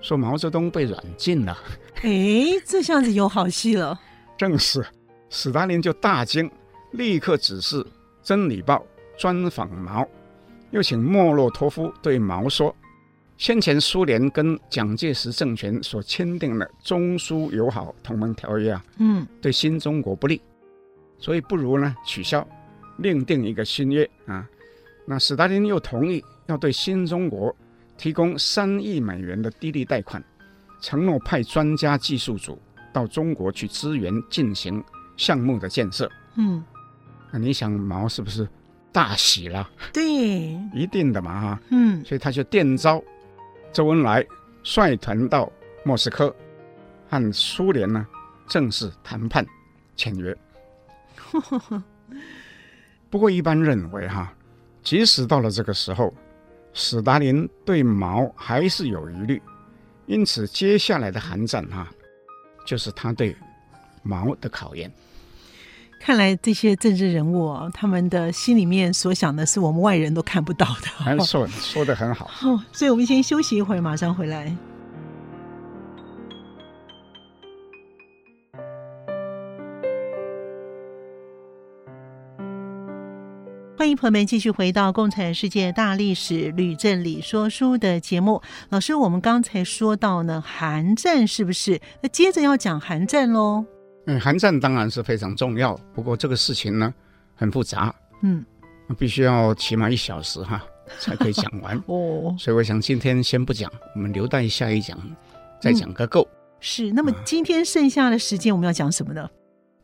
[0.00, 1.56] 说毛泽东被软禁了。
[2.02, 4.00] 哎，这下子有好戏了。
[4.36, 4.84] 正是，
[5.28, 6.50] 史达林就大惊，
[6.92, 7.82] 立刻指示
[8.22, 8.76] 《真理报》
[9.20, 10.06] 专访毛，
[10.70, 12.74] 又请莫洛托夫对毛说。
[13.36, 20.40] 先前苏联跟蒋介石政权所签订的中苏友好同盟条约啊，嗯，对新中国不利，
[21.18, 22.46] 所以不如呢取消，
[22.98, 24.46] 另定一个新约啊。
[25.06, 27.54] 那斯大林又同意要对新中国
[28.00, 30.24] 提供三亿美元的低利贷款，
[30.80, 32.58] 承诺派专家技术组
[32.94, 34.82] 到中国去支援进行
[35.18, 36.10] 项目的建设。
[36.36, 36.64] 嗯，
[37.30, 38.48] 那你想毛是不是
[38.90, 39.68] 大喜了？
[39.92, 40.02] 对，
[40.72, 41.60] 一定的嘛哈。
[41.68, 43.02] 嗯，所以他就电召。
[43.70, 44.26] 周恩来
[44.62, 45.52] 率团到
[45.84, 46.34] 莫斯科，
[47.10, 48.06] 和苏联呢
[48.48, 49.46] 正式谈判
[49.94, 50.34] 签约。
[53.10, 54.32] 不过一般认为哈，
[54.82, 56.14] 即使到了这个时候，
[56.72, 59.42] 史达林对毛还是有疑虑，
[60.06, 61.88] 因此接下来的寒战哈，
[62.64, 63.36] 就是他对
[64.02, 64.90] 毛的考验。
[66.00, 71.14] 看来这些政治人物啊，他们的心里面所想的是我们外人都看不到的。
[71.14, 72.26] 没错，说的很好。
[72.26, 74.56] 好，所以我们先休息一会儿，马上回来。
[83.80, 88.42] 欢迎朋友们继续回到《共产世界大历史吕振理说书》的节目。
[88.68, 91.80] 老师，我们刚才说到呢，韩战是不是？
[92.02, 93.64] 那接着要讲韩战喽。
[94.04, 96.92] 嗯，韩战当然是非常重要，不过这个事情呢
[97.34, 98.44] 很复杂，嗯，
[98.98, 100.62] 必须要起码一小时哈
[100.98, 102.36] 才可以讲完 哦。
[102.38, 104.98] 所以我想今天先不讲，我们留待下一讲
[105.58, 106.28] 再讲个够。
[106.30, 109.22] 嗯、是，那么今天剩下的时间我们要讲什么呢？
[109.22, 109.30] 啊、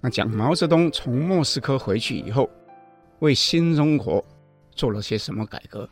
[0.03, 2.51] 那讲毛泽东从莫斯科回去以后，
[3.21, 4.25] 为新中国
[4.73, 5.89] 做了些什么改革？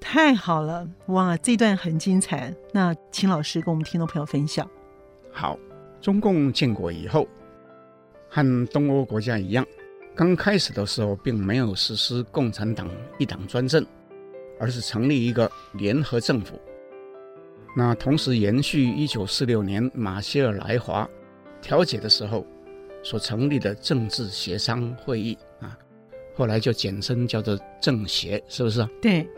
[0.00, 2.54] 太好了，哇，这段很精彩。
[2.72, 4.68] 那请老师跟我们听众朋友分享。
[5.32, 5.58] 好，
[6.00, 7.26] 中共建国以后。
[8.30, 9.66] 和东欧国家一样，
[10.14, 13.84] 刚开始的时候并没有实施共产党一党专政，
[14.60, 16.60] 而是成立一个联合政府。
[17.74, 21.08] 那同时延续一九四六年马歇尔来华
[21.62, 22.44] 调解的时候
[23.02, 25.78] 所成立的政治协商会议啊，
[26.38, 28.82] 后来就简称叫做政协，是不是？
[29.02, 29.28] 对，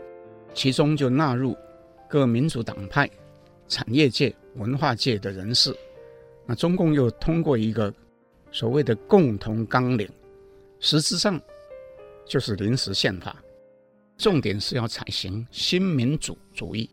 [0.53, 1.57] 其中就纳入
[2.07, 3.09] 各民主党派、
[3.67, 5.75] 产业界、文化界的人士。
[6.45, 7.93] 那中共又通过一个。
[8.53, 10.05] 所谓的共同纲领，
[10.81, 11.39] 实质上
[12.25, 13.41] 就是临时宪法，
[14.17, 16.89] 重点是要采行新民主主义，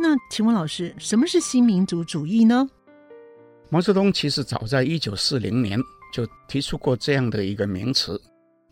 [0.00, 2.70] 那请问老师，什么是新民主主义呢？
[3.70, 5.80] 毛泽东其实早在一九四零年
[6.12, 8.16] 就提出过这样的一个名词，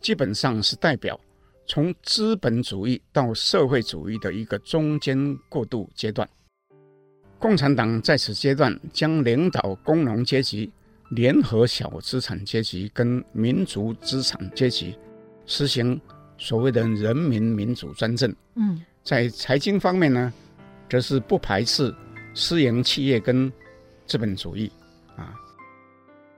[0.03, 1.19] 基本上是代表
[1.65, 6.29] 从资本主义到社会主义的一个中间过渡阶段。
[7.39, 10.69] 共产党在此阶段将领导工农阶级
[11.11, 14.97] 联合小资产阶级跟民族资产阶级，
[15.45, 15.99] 实行
[16.37, 18.33] 所谓的人民民主专政。
[18.55, 20.33] 嗯，在财经方面呢，
[20.89, 21.93] 则是不排斥
[22.33, 23.51] 私营企业跟
[24.05, 24.69] 资本主义
[25.15, 25.33] 啊。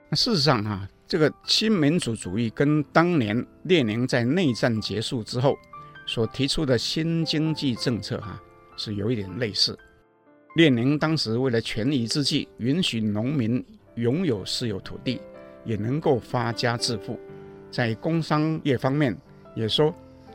[0.10, 5.56] 那事实上啊，这个新民主主义跟当年列宁在内战结束之后
[6.08, 8.42] 所提出的新经济政策哈、
[8.76, 9.78] 是有一点类似。
[10.56, 13.64] 列宁当时为了权宜之计，允许农民
[13.96, 15.22] 拥有私有土地，
[15.64, 17.20] 也能够发家致富。
[17.70, 19.16] 在工商业方面，
[19.56, 19.94] 也说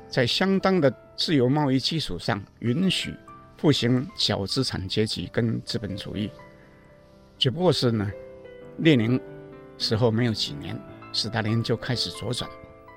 [0.08, 3.14] 在相当的自由贸易基础上，允许。
[3.56, 6.30] 复兴小资产阶级跟资本主义，
[7.36, 8.10] 只不过是呢，
[8.78, 9.20] 列宁
[9.80, 10.78] 死后没有几年，
[11.10, 12.48] 斯大林就开始左转，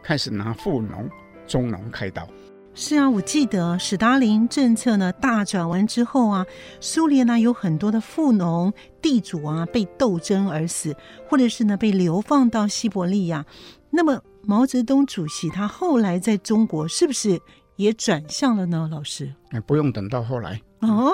[0.03, 1.09] 开始拿富农、
[1.47, 2.27] 中农开刀。
[2.75, 6.45] 是啊，我记得史达林政策呢大转弯之后啊，
[6.81, 10.95] 苏联呢有很多的富农地主啊被斗争而死，
[11.29, 13.45] 或者是呢被流放到西伯利亚。
[13.89, 17.39] 那么毛泽东主席他后来在中国是不是？
[17.75, 19.33] 也转向了呢，老师。
[19.49, 21.11] 哎，不用等到后来哦，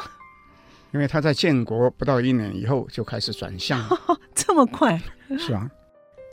[0.92, 3.80] 因为他在建国不到一年以后就开始转向，
[4.34, 5.00] 这么快？
[5.38, 5.70] 是啊。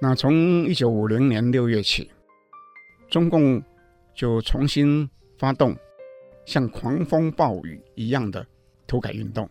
[0.00, 2.10] 那从一九五零年六月起，
[3.08, 3.62] 中共
[4.14, 5.76] 就重新发动
[6.44, 8.46] 像狂风暴雨一样的
[8.86, 9.48] 土改运动，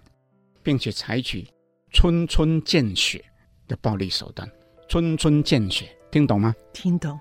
[0.61, 1.47] 并且采取
[1.91, 3.23] 村村见血
[3.67, 4.49] 的暴力手段。
[4.87, 6.53] 村村见血，听懂吗？
[6.73, 7.19] 听懂，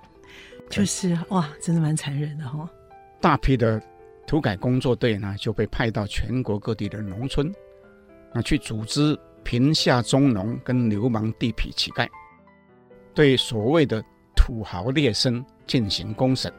[0.69, 2.69] 就是哇，真的蛮残忍的哈、哦。
[3.19, 3.81] 大批的
[4.27, 7.51] 土改工作队呢，就被派到全国各地的农村，
[8.35, 12.05] 那去组织贫下中农跟流氓地痞乞丐，
[13.13, 14.03] 对所谓的
[14.35, 16.51] 土豪劣绅进行公审。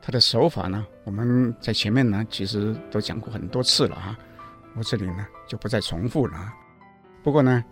[0.00, 4.16] 他的手法呢，我们在前面呢其实都讲过很多次了哈，
[4.76, 6.54] 我这里呢就不再重复了啊。
[7.24, 7.64] 不过呢，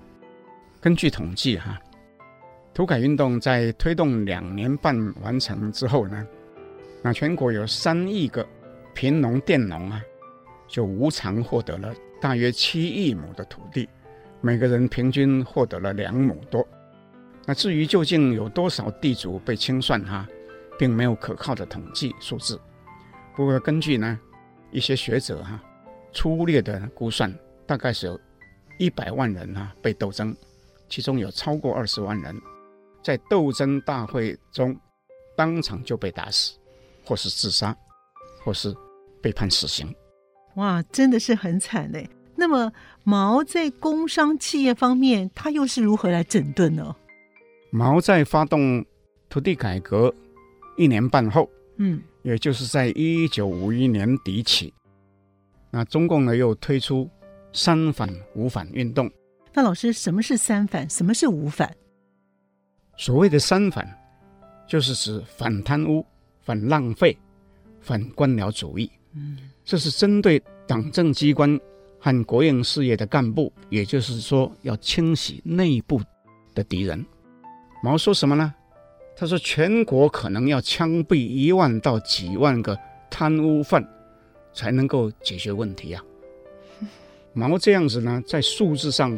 [0.81, 1.79] 根据统计哈，
[2.75, 6.27] 土改运动在推动两年半完成之后呢。
[7.03, 8.45] 那全国有三亿个
[8.93, 10.03] 贫农佃农啊，
[10.67, 13.89] 就无偿获得了大约七亿亩的土地，
[14.41, 16.67] 每个人平均获得了两亩多。
[17.47, 20.29] 那至于究竟有多少地主被清算哈，
[20.79, 22.61] 并没有可靠的统计数字。
[23.35, 24.19] 不过根据呢
[24.71, 25.61] 一些学者哈
[26.13, 27.35] 粗略的估算，
[27.67, 28.21] 大概是有
[28.79, 30.37] 一百万人啊被斗争，
[30.89, 32.37] 其中有超过二十万人
[33.03, 34.79] 在斗争大会中
[35.37, 36.55] 当场就被打死。
[37.03, 37.75] 或是自杀，
[38.45, 38.73] 或是
[39.21, 39.93] 被判死刑，
[40.55, 42.09] 哇，真的是很惨嘞。
[42.37, 42.73] 那么
[43.05, 46.95] 毛在工商企业方面，他又是如何来整顿呢？
[47.71, 48.85] 毛在发动
[49.29, 50.15] 土地改革
[50.77, 54.73] 一年半后，嗯，也就是在一九五一年底起，
[55.71, 57.09] 那中共呢又推出
[57.53, 59.11] 三反五反运动。
[59.53, 60.89] 那老师，什么是三反？
[60.89, 61.75] 什么是五反？
[62.97, 63.87] 所谓的三反，
[64.67, 66.05] 就是指反贪污。
[66.43, 67.17] 反浪费、
[67.81, 69.37] 反官僚主义，嗯，
[69.71, 71.57] 这是针对党政机关
[72.01, 76.03] 和国营事业的干部，也就是说，要清洗内部
[76.57, 77.07] 的敌人。
[77.81, 78.53] 毛说什么呢？
[79.17, 82.77] 他说，全国可能要枪毙一万到几万个
[83.09, 83.89] 贪污犯，
[84.53, 86.03] 才能够解决问题啊。
[87.33, 89.17] 毛这样子呢，在数字上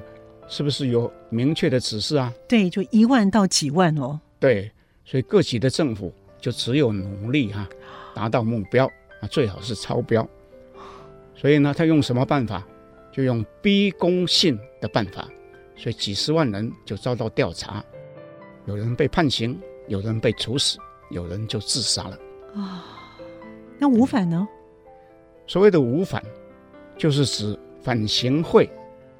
[0.49, 2.31] 是不是有明确的指示啊？
[2.47, 4.21] 对，就一万到几万哦。
[4.38, 4.71] 对，
[5.03, 6.12] 所以各级的政府。
[6.38, 7.67] 就只有努力哈，
[8.15, 8.85] 达到目标
[9.21, 10.29] 啊，最好是超标。
[11.42, 12.64] 所以呢，他用什么办法？
[13.11, 15.28] 就用逼供信的办法。
[15.74, 17.85] 所以几十万人就遭到调查，
[18.66, 20.78] 有人被判刑，有人被处死，
[21.11, 22.18] 有人就自杀了。
[22.55, 22.85] 啊，
[23.76, 24.46] 那五反呢？
[25.48, 26.22] 所谓的五反，
[26.96, 28.70] 就是指反行贿、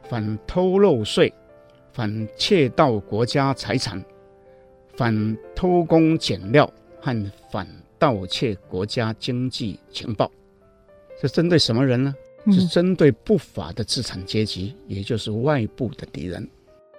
[0.09, 1.35] 反偷漏税、
[1.93, 4.01] 反窃盗国家财产、
[4.97, 6.73] 反偷工减料。
[7.05, 7.67] 和反
[7.99, 10.31] 盗窃国家经济情报，
[11.29, 12.15] 是针对什么人呢？
[12.53, 16.49] 是针对不法的资产阶级，嗯、也就是外部的敌人。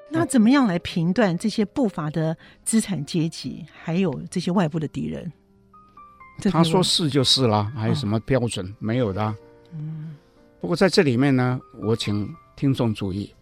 [0.09, 5.31] 那怎么样来评断这些不法的资产阶级，还有这些外部的敌人？
[6.51, 8.65] 他说是就是啦，还有什么标准？
[8.65, 9.35] 哦、没有的、啊。
[9.73, 10.15] 嗯。
[10.61, 13.33] 不过在这里面呢，我请听众注意，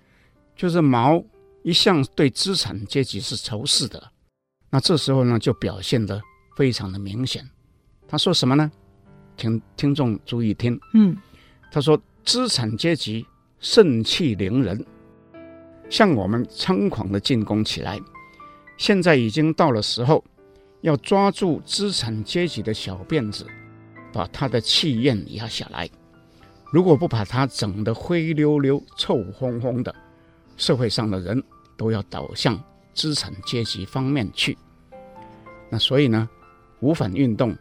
[0.56, 1.24] 就是毛
[1.64, 4.12] 一向对资产阶级是仇视的，
[4.70, 6.22] 那这时候呢，就表现的。
[6.58, 7.50] 非常的明显，
[8.10, 8.70] 他说什么呢？
[9.42, 10.80] 请听众注意听。
[10.94, 11.18] 嗯，
[11.72, 13.26] 他说资产阶级
[13.60, 14.86] 盛气凌人，
[15.90, 18.00] 向我们猖狂的进攻起来。
[18.78, 20.24] 现在已经到了时候，
[20.82, 23.48] 要抓住资产阶级的小辫子，
[24.14, 25.90] 把他的气焰压下来。
[26.72, 29.94] 如果不把他整得灰溜溜、臭烘烘的，
[30.56, 31.44] 社会上的人
[31.76, 34.56] 都要倒向资产阶级方面去。
[35.68, 36.30] 那所以呢，
[36.82, 37.58] 五反运动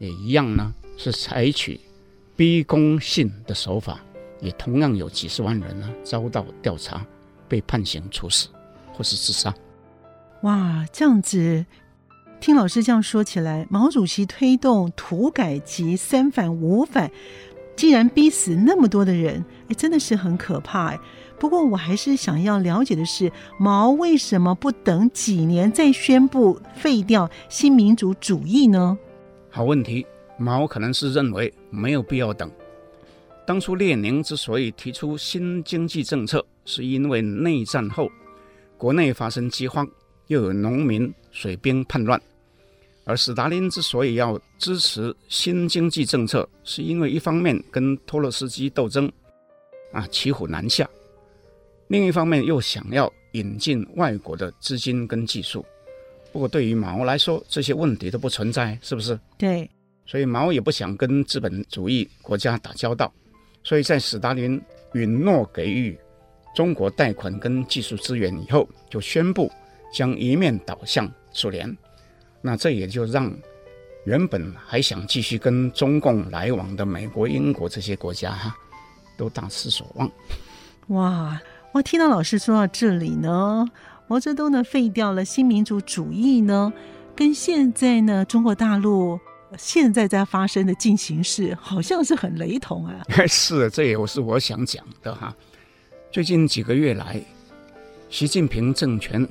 [0.00, 1.78] 也一样呢，是采取
[2.34, 4.00] 逼宫信的手法，
[4.40, 7.06] 也同样有几十万人呢遭到调查，
[7.46, 8.48] 被判刑处死
[8.94, 9.54] 或是自杀。
[10.40, 11.66] 哇，这样子
[12.40, 17.10] 听老师这样说起来，毛主席推动土改及三反五反。
[17.76, 20.98] 既然逼死那么多的人，哎，真的是很可怕哎。
[21.38, 28.96] 不过我还是想要了解的是，毛为什么不等几年再宣布废掉新民主主义呢？
[29.50, 30.06] 好问题，
[30.38, 32.50] 毛可能是认为没有必要等。
[33.44, 38.08] 当初列宁之所以提出新经济政策，是因为内战后
[38.78, 39.86] 国内发生饥荒，
[40.28, 42.20] 又有农民水兵叛乱。
[43.04, 49.10] 而斯大林之所以要支持新经济政策，是因为一方面跟托洛斯基斗争，
[49.92, 50.86] 啊，骑虎难下；
[51.88, 55.66] 另一方面又想要引进外国的资金跟技术。
[56.32, 59.18] 不过对于毛来说，这些问题都不存在，是不是？
[59.36, 59.68] 对。
[60.06, 63.12] 所以毛也不想跟资本主义国家打交道，
[63.62, 64.60] 所以在斯大林
[64.94, 65.96] 允诺给予
[66.52, 69.50] 中国贷款跟技术资源以后，就宣布
[69.92, 71.76] 将一面倒向苏联。
[72.42, 73.32] 那这也就让
[74.04, 78.52] 原本还想继续跟中共来往的美国、英国这些国家哈，
[79.16, 80.10] 都大失所望。
[80.88, 81.40] 哇，
[81.70, 83.64] 我听到老师说到这里呢，
[84.10, 86.72] 毛泽东呢废掉了新民主主义呢，
[87.14, 89.16] 跟现在呢中国大陆
[89.56, 93.00] 现在在发生的进行式好像是很雷同啊。
[93.28, 95.32] 是，这也是我想讲的哈。
[96.10, 97.22] 最近几个月来，
[98.08, 99.24] 习近平政权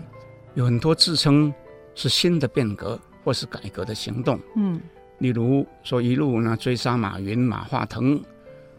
[0.54, 1.54] 有很多自称。
[1.96, 4.80] 是新的变革或是改革的行动，嗯，
[5.18, 8.24] 例如说一路呢追杀马云、马化腾，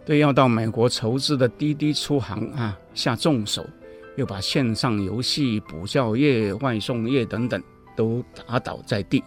[0.07, 3.67] 对要到美国筹资的滴滴出行啊下重手，
[4.17, 7.63] 又把线上游戏、补教业、外送业等等
[7.97, 9.23] 都打倒在地，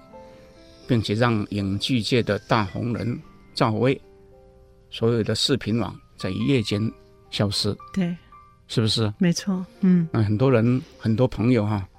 [0.87, 3.19] 并且让影剧界的大红人
[3.53, 3.99] 赵薇，
[4.89, 6.91] 所有的视频网在一夜间
[7.31, 8.15] 消失，对，
[8.67, 9.11] 是不是？
[9.17, 11.89] 没错，嗯，那很多人很多朋友哈、啊、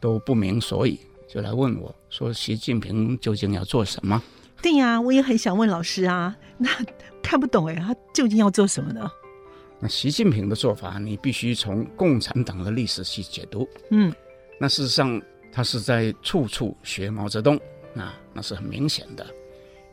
[0.00, 0.98] 都不明所以。
[1.26, 4.22] 就来问我说：“习近平究竟要做什么？”
[4.62, 6.36] 对呀，我也很想问老师啊。
[6.56, 6.70] 那
[7.20, 9.10] 看不懂哎，他究竟要做什么呢？
[9.84, 13.68] 那习近平的做法，你必须从共产党的历史去解读。
[13.90, 14.10] 嗯，
[14.58, 15.20] 那事实上
[15.52, 17.54] 他是在处处学毛泽东
[17.94, 19.26] 啊，那是很明显的。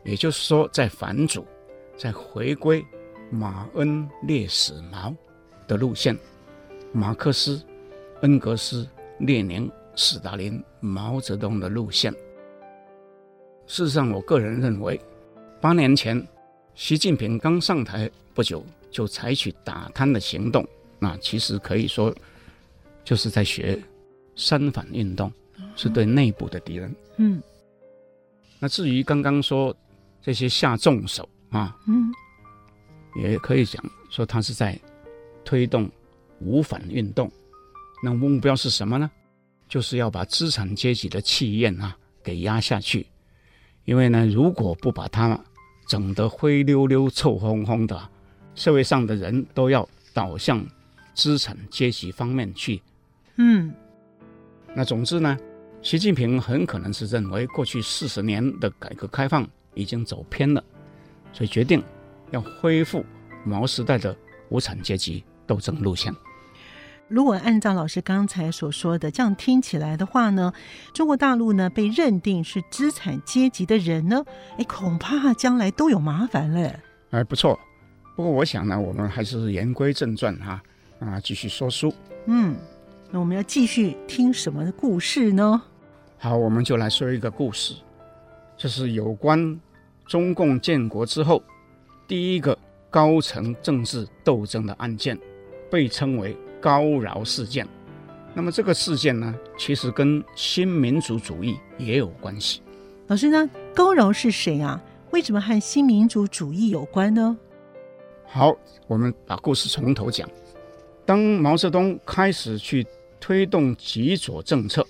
[0.06, 1.46] 也就是说，在反祖，
[1.98, 2.82] 在回归
[3.30, 5.14] 马恩列史毛
[5.68, 6.18] 的路线，
[6.94, 7.62] 马克思、
[8.22, 8.88] 恩格斯、
[9.20, 9.70] 列宁。
[9.94, 12.14] 斯大林、毛泽东的路线。
[13.68, 14.98] 事实上，我个人认为，
[15.60, 16.26] 八年前
[16.76, 20.68] 习近平刚上台不久就采取打贪的行动，
[21.00, 22.14] 那其实可以说
[23.04, 23.82] 就是在学
[24.36, 25.32] 三反运动，
[25.76, 26.96] 是对内部的敌人。
[27.18, 27.42] 嗯。
[28.60, 29.76] 那至于刚刚说
[30.22, 32.12] 这些下重手啊，嗯，
[33.16, 34.80] 也可以讲说他是在
[35.44, 35.90] 推动
[36.42, 37.32] 五反运动。
[38.04, 39.10] 那目标是什么呢？
[39.68, 43.08] 就是要把资产阶级的气焰啊给压下去，
[43.86, 45.40] 因为呢，如果不把它
[45.88, 48.10] 整得灰溜溜、臭烘烘的，
[48.62, 50.64] 社会上的人都要导向
[51.16, 52.80] 资产阶级方面去。
[53.38, 53.74] 嗯，
[54.76, 55.36] 那总之呢，
[55.82, 60.64] 习近平很可能是认为过去四十年的改革开放已经走偏了，
[61.34, 61.84] 所以决定
[62.30, 63.04] 要恢复
[63.44, 64.16] 毛时代的
[64.50, 66.14] 无产阶级斗争路线。
[67.08, 70.54] 如果按照老师刚才所说的这样听起来的话呢，
[70.94, 74.24] 中国大陆呢被认定是资产阶级的人呢，
[74.60, 76.80] 哎，恐怕将来都有麻烦了。
[77.10, 77.60] 哎，不错。
[78.16, 80.62] 不过我想呢，我们还是言归正传哈，
[81.00, 81.94] 啊，继续说书。
[82.26, 82.56] 嗯，
[83.10, 85.62] 那我们要继续听什么的故事呢？
[86.18, 87.76] 好，我们就来说一个故事，
[88.58, 89.60] 这是有关
[90.06, 91.42] 中共建国之后
[92.08, 92.58] 第一个
[92.90, 95.18] 高层政治斗争的案件，
[95.70, 96.38] 被称为。
[96.62, 97.68] 高饶事件，
[98.36, 102.62] 那么这个事件呢，其实跟新民主主义也有关系。
[103.08, 104.80] 老师呢，高饶是谁啊？
[105.10, 107.36] 为什么和新民主主义有关呢？
[108.34, 108.56] 好，
[108.88, 110.28] 我们把故事从头讲。
[111.06, 112.88] 当毛泽东开始去
[113.20, 114.88] 推动极左政策，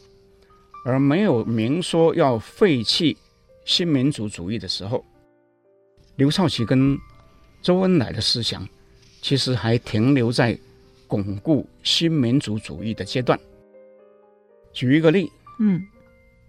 [0.85, 3.17] 而没有明说要废弃
[3.65, 5.03] 新民主主义的时候，
[6.17, 6.95] 刘少奇跟
[7.63, 8.67] 周恩来的思想
[9.23, 10.55] 其实还停留在
[11.07, 13.39] 巩固新民主主义的阶段。
[14.71, 15.81] 举一个例，嗯，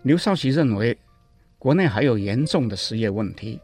[0.02, 0.94] 刘少奇认为
[1.58, 3.58] 国内还有严重的失业问题，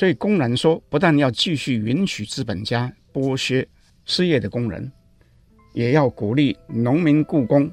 [0.00, 3.68] 所以公然说，不但要继续允许资本家剥削
[4.06, 4.90] 失业的工人，
[5.74, 7.70] 也要鼓励农民雇工，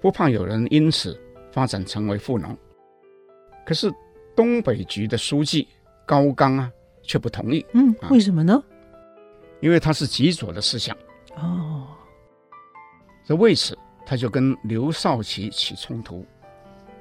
[0.00, 1.16] 不怕有人因此
[1.52, 2.58] 发展成为富农。
[3.64, 3.88] 可是
[4.34, 5.68] 东北局的书记
[6.04, 6.68] 高岗啊，
[7.04, 7.64] 却不同意。
[7.74, 8.60] 嗯，为什么呢？
[9.60, 10.96] 因为他是极左的思想。
[11.36, 11.86] 哦，
[13.24, 16.26] 这为此他就跟刘少奇起冲突，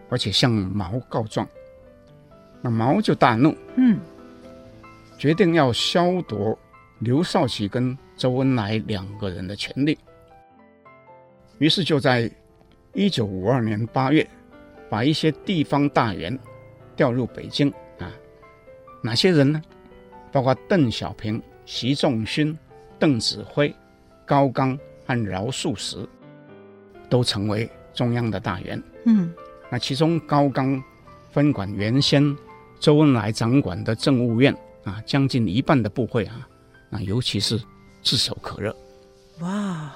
[0.08, 1.50] 而且向毛告状。
[2.62, 4.00] 那毛就大怒，嗯，
[5.18, 6.58] 决定要削夺
[7.00, 9.98] 刘少奇跟周恩来两个人的权利。
[11.58, 12.30] 于是就在
[12.94, 14.28] 一九五二年八月，
[14.90, 16.38] 把一些地方大员。
[16.96, 18.12] 调入北京啊，
[19.04, 19.62] 哪些人呢？
[20.32, 22.58] 包括邓小平、习仲勋、
[22.98, 23.72] 邓子恢、
[24.26, 25.98] 高岗和饶漱石，
[27.08, 28.82] 都成为中央的大员。
[29.06, 29.32] 嗯，
[29.70, 30.84] 那其中高岗
[31.30, 32.36] 分管原先
[32.80, 34.52] 周恩来掌管的政务院
[34.88, 36.48] 啊，将近一半的部会啊，
[36.90, 37.62] 那尤其是
[38.02, 38.74] 炙手可热。
[39.42, 39.92] 哇，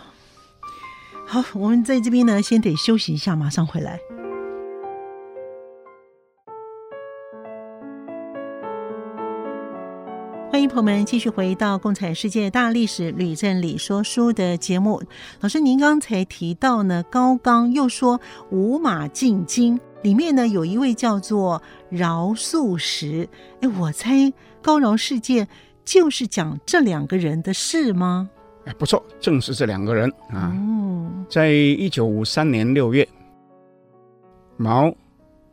[1.25, 3.97] 好，我们在这边呢，先得休息一下，马上回来。
[10.51, 15.01] 欢迎朋友们继续回到《共产世界大历史吕振理说书》的节目。
[15.39, 18.19] 老师，您刚才提到呢，高岗又说
[18.49, 23.29] 五马进京，里面呢有一位叫做饶漱石。
[23.61, 24.31] 哎，我猜
[24.61, 25.47] 高饶事件
[25.83, 28.29] 就是讲这两个人的事吗？
[28.65, 30.55] 哎，不错，正是这两个人啊。
[30.55, 33.07] 哦，在一九五三年六月，
[34.55, 34.93] 毛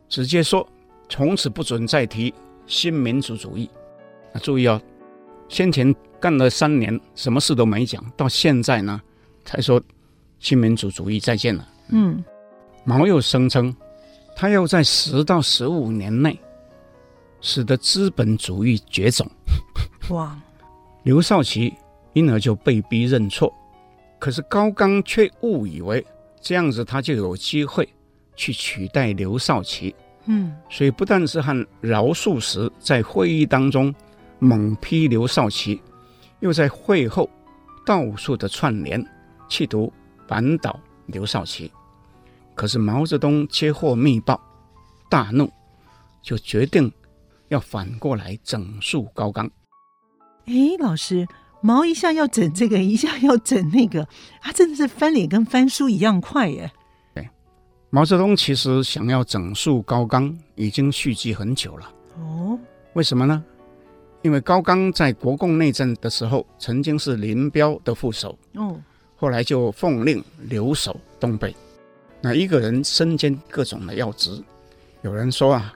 [0.07, 0.67] 直接说，
[1.09, 2.33] 从此不准再提
[2.67, 3.67] 新民主主义。
[4.33, 4.79] 啊，注意哦，
[5.47, 9.01] 先前干了三年，什么事都没讲，到现在呢，
[9.43, 9.81] 才说
[10.37, 11.67] 新民主主义再见了。
[11.89, 12.23] 嗯，
[12.83, 13.75] 毛又声称，
[14.35, 16.39] 他要在十到十五年内，
[17.41, 19.29] 使得资本主义绝种。
[20.09, 20.37] 哇！
[21.03, 21.73] 刘少奇
[22.13, 23.53] 因而就被逼认错，
[24.19, 26.05] 可是高岗却误以为
[26.41, 27.87] 这样子他就有机会
[28.35, 29.95] 去取代刘少奇。
[30.25, 33.93] 嗯，所以不但是和饶漱石在会议当中。
[34.41, 35.81] 猛批刘少奇，
[36.39, 37.29] 又在会后
[37.85, 39.05] 到处的串联，
[39.49, 39.91] 企图
[40.25, 41.69] 扳倒刘少奇。
[42.55, 44.39] 可是毛泽东接获密报，
[45.09, 45.51] 大怒，
[46.21, 46.89] 就决定
[47.49, 49.49] 要反过来整肃高岗。
[50.45, 51.27] 哎，老师，
[51.61, 54.07] 毛一下要整这个，一下要整那个，
[54.41, 56.71] 他真的是翻脸跟翻书一样快耶。
[57.13, 57.29] 对，
[57.89, 61.91] 毛泽东其实想要整肃高岗，已经蓄积很久了。
[62.17, 62.57] 哦，
[62.93, 63.43] 为什么呢？
[64.21, 68.77] 因为高岗在国共内战的时候，曾经是林彪的副手，哦，
[69.15, 71.55] 后来就奉令留守东北。
[72.21, 74.43] 那一个人身兼各种的要职，
[75.03, 75.73] 有人说啊，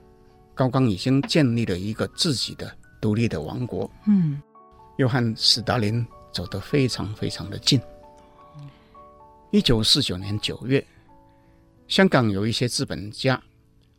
[0.54, 4.42] 高岗已经建立了一个自己的独立的王国，嗯，
[4.98, 7.82] 又和斯大林走得非常非常的近。
[9.52, 10.86] 一九四九年九月，
[11.88, 13.42] 香港有一些资本家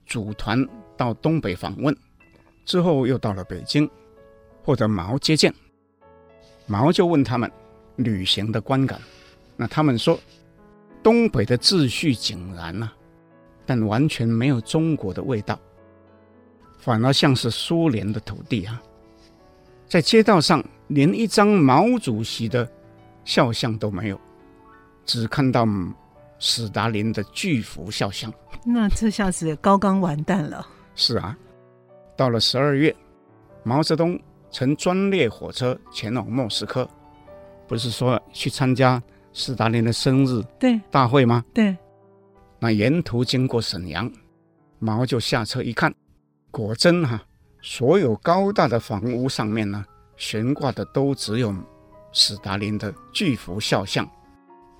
[0.06, 1.96] 组团到东北访问，
[2.64, 3.88] 之后又到了北京。
[4.66, 5.54] 或者毛接见，
[6.64, 7.52] 毛就问他们
[7.96, 8.98] 旅行的观感，
[9.58, 10.18] 那他们说
[11.02, 12.90] 东北的秩序井然呐，
[13.66, 15.60] 但完全没有中国的味道，
[16.84, 18.82] 反而像是苏联的土地啊，
[19.88, 22.70] 在街道上连一张毛主席的
[23.24, 24.20] 肖像都没有，
[25.06, 25.66] 只看到
[26.38, 28.30] 史达林的巨幅肖像。
[28.66, 30.66] 那这下子高岗完蛋了。
[30.94, 31.34] 是啊，
[32.16, 32.94] 到了十二月，
[33.62, 34.20] 毛泽东。
[34.50, 36.88] 乘专列火车前往莫斯科，
[37.66, 41.44] 不是说去参加斯大林的生日对大会吗？
[41.52, 41.76] 对。
[42.60, 44.08] 那沿途经过沈阳，
[44.78, 45.92] 毛就下车一看，
[46.54, 47.22] 果真哈、啊，
[47.60, 49.84] 所有高大的房屋上面呢，
[50.16, 51.52] 悬挂的都只有
[52.12, 54.08] 史达林的巨幅肖像。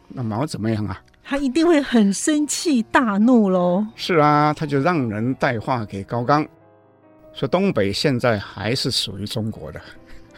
[0.07, 1.03] 那毛怎么样啊？
[1.25, 3.85] 他一定会很生气、大怒喽。
[3.97, 6.47] 是啊，他就让人带话给高岗。
[7.33, 9.81] 说东北现在还是属于中国的，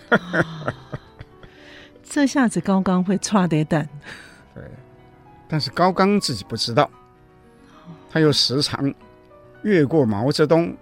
[2.03, 3.87] 这下子高岗会差点蛋。
[4.55, 4.65] 对，
[5.47, 6.91] 但是高岗自己不知道，
[8.09, 8.95] 他又时常
[9.63, 10.75] 越过毛泽东，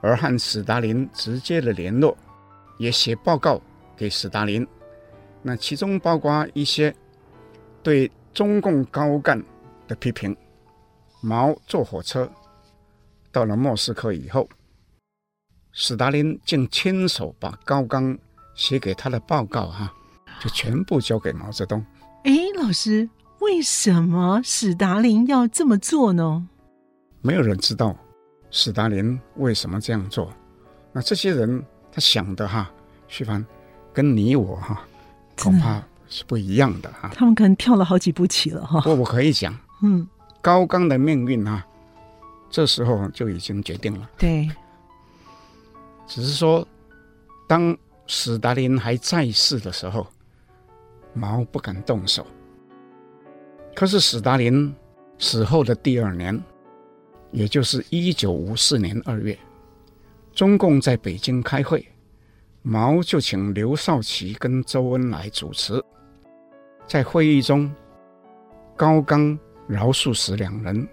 [0.00, 2.16] 而和斯大林直接的联络，
[2.78, 3.60] 也写报告
[3.96, 4.66] 给斯大林。
[5.42, 6.94] 那其中包括一些
[7.82, 9.42] 对中共高干
[9.86, 10.36] 的批评。
[11.20, 12.30] 毛坐火车
[13.32, 14.48] 到了莫斯科以后。
[15.72, 18.16] 斯大林竟亲手把高岗
[18.54, 19.94] 写给他的报告哈、啊，
[20.40, 21.84] 就全部交给毛泽东。
[22.24, 23.08] 哎，老师，
[23.40, 26.48] 为什么史达林要这么做呢？
[27.20, 27.96] 没有人知道
[28.50, 30.32] 史达林为什么这样做。
[30.92, 32.70] 那这些人他想的哈，
[33.06, 33.44] 徐帆，
[33.92, 34.82] 跟你我哈
[35.36, 37.10] 恐怕是不一样的哈。
[37.14, 38.82] 他们可能跳了好几步棋了哈。
[38.86, 40.06] 我我可以讲，嗯，
[40.40, 41.64] 高岗的命运啊，
[42.48, 44.08] 这时候就已经决定了。
[44.16, 44.50] 对，
[46.06, 46.66] 只是说，
[47.46, 47.76] 当
[48.06, 50.06] 史达林还在世的时候，
[51.12, 52.26] 毛不敢动手。
[53.74, 54.74] 可是史达林
[55.18, 56.42] 死后的第二年，
[57.30, 59.38] 也就是一九五四年二月，
[60.32, 61.86] 中共在北京开会，
[62.62, 65.82] 毛就请刘少奇跟周恩来主持。
[66.86, 67.70] 在会议中，
[68.76, 70.88] 高岗、饶漱石两人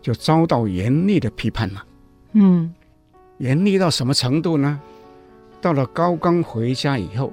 [0.00, 1.86] 就遭到严厉的批判了。
[2.32, 2.74] 嗯，
[3.38, 4.80] 严厉到什么程度呢？
[5.60, 7.32] 到了高岗回家以后，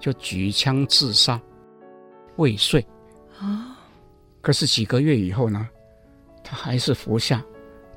[0.00, 1.40] 就举枪自杀，
[2.34, 2.84] 未遂。
[3.38, 3.78] 啊，
[4.40, 5.68] 可是几个月以后呢，
[6.44, 7.42] 他还是服下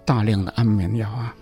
[0.06, 1.36] 大量的安眠药啊，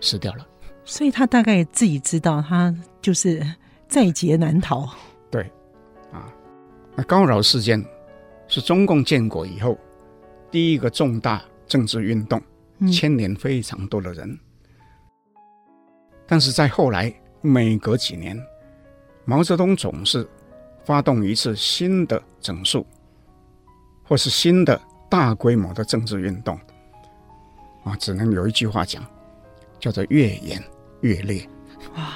[0.00, 0.46] 死掉了。
[0.84, 3.40] 所以他大概自己知道，他就是
[3.86, 4.90] 在劫难逃。
[5.30, 5.42] 对，
[6.12, 6.32] 啊，
[6.96, 7.82] 那高饶事件
[8.48, 9.78] 是中共建国以后
[10.50, 12.42] 第一个重大政治运动，
[12.90, 14.28] 牵连非常多的人。
[14.28, 14.38] 嗯。
[16.26, 18.38] 但是在后来，每隔几年，
[19.24, 20.28] 毛泽东总是
[20.84, 22.86] 发动一次新的整肃，
[24.02, 26.58] 或是新的大规模的政治运动。
[27.84, 29.02] 啊，只能有一句话讲，
[29.80, 30.62] 叫做越演
[31.00, 31.48] 越烈。
[31.96, 32.08] 哇！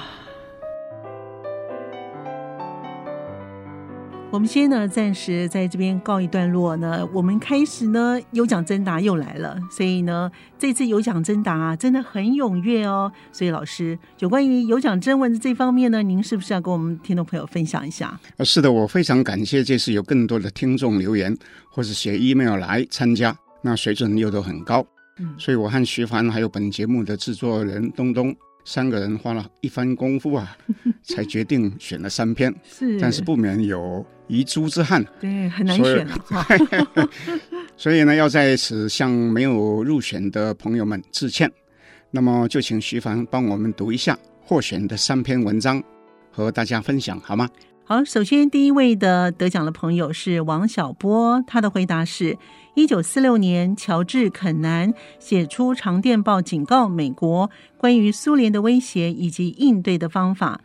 [4.33, 7.07] 我们先呢，暂时在这边告一段落呢。
[7.13, 13.11] 我们开始呢，有奖征答又来了，所以呢，这次有奖征答啊，真的很踊跃哦。
[13.31, 18.19] 所以老师，有关于有奖征文的这方面呢，您是不是要跟我们听众朋友分享一下？
[18.37, 21.37] 呃，是的，我非常感谢这次有更多的听众留言
[21.69, 24.83] 或是写 email 来参加，那水准又都很高。
[25.19, 28.35] 嗯，所以我和徐凡还有本节目的制作人东东。
[28.65, 30.57] 三个人花了一番功夫啊，
[31.03, 32.53] 才决定选了三篇。
[32.63, 35.03] 是，但是不免有遗珠之憾。
[35.19, 37.09] 对，很难选所，
[37.75, 41.51] 所以呢，要在此向没有入选的朋友们致歉。
[42.11, 45.83] 那么，就请徐凡帮我们读一下获选的三篇文章，
[46.31, 47.49] 和大家分享好吗？
[47.85, 52.37] 好，首先第一位的得奖的朋友是王小波，他的回答是：
[52.75, 60.59] 一九四六年，乔治·肯南写出长电报，警告美国关于苏联的威胁以及应对的方法。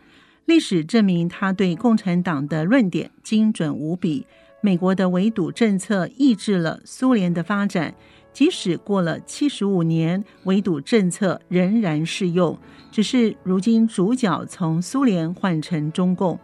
[0.46, 4.26] 历史证明，他对共产党的论点精准无比。
[4.62, 7.94] 美国的围堵政策抑制了苏联的发展，
[8.32, 12.58] 即使过了七十五年，围堵政策仍然适用，
[12.90, 16.40] 只是如今主角从苏联换成中共。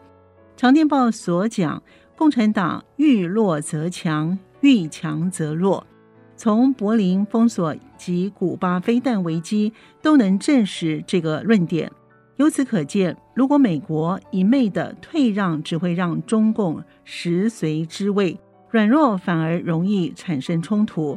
[0.58, 1.82] 长电报所讲，
[2.14, 5.86] 共产党遇弱则强，遇强则弱。
[6.36, 11.92] 从柏林封锁及古巴飞弹危机都能证实这个论点。
[12.36, 18.36] 由此可见，如果美国一昧的退让，只会让中共食髓知味，
[18.70, 21.16] 软弱反而容易产生冲突。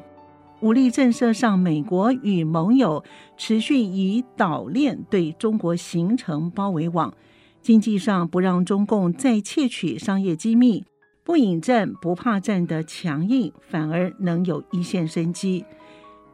[0.60, 3.04] 武力震慑上，美国与盟友
[3.38, 7.14] 持续以岛链对中国形成包围网。
[7.62, 10.84] 经济上不让中共再窃取商业机密，
[11.28, 15.66] 不引战不怕战的强硬，反而能有一线生机。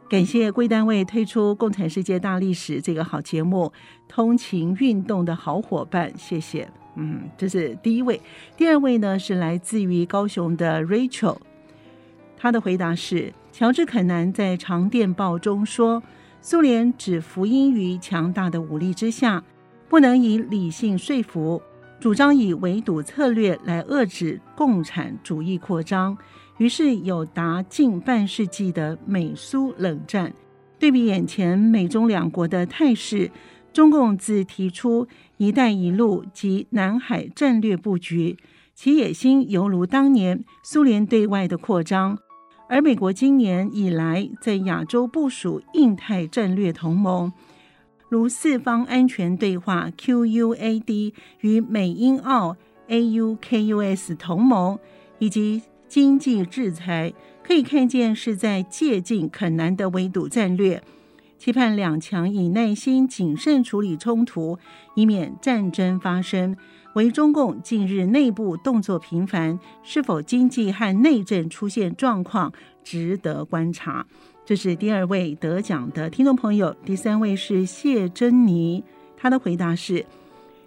[0.08, 3.72] 感谢贵单位推出《共产世界大历史》这个好节目，
[4.06, 6.70] 通勤运动的好伙伴，谢谢。
[6.94, 8.20] 嗯，这是第一位。
[8.56, 11.38] 第二位呢是来自于高雄的 Rachel，
[12.36, 16.00] 他的回答是：乔治·肯南在长电报中说，
[16.40, 19.42] 苏联只服膺于强大的武力之下。
[19.88, 21.60] 不能以理性说服，
[22.04, 26.14] 主张以围堵策略来遏制共产主义扩张，
[26.58, 30.30] 于是有达近半世纪的美苏冷战。
[30.78, 33.30] 对比眼前美中两国的态势，
[33.72, 38.36] 中共自提出“一带一路”及南海战略布局，
[38.74, 42.18] 其野心犹如当年苏联对外的扩张，
[42.68, 47.32] 而美国今年以来在亚洲部署印太战略同盟。
[48.08, 52.56] 如四方安全对话 （QUAD） 与美英澳
[52.88, 54.78] （AUKUS） 同盟，
[55.18, 60.82] 以及经济制裁，可以看见是在借鉴肯南的围堵战略，
[61.38, 64.58] 期盼两强以耐心谨慎处理冲突，
[64.94, 66.56] 以免战争发生。
[66.94, 72.52] 为中共近日内部动作频繁，是否经济和内政出现状况，
[72.84, 74.06] 值得观察。
[74.46, 78.84] 这是第二位得奖的听众朋友，第三位是谢珍妮，
[79.16, 80.04] 她的回答是：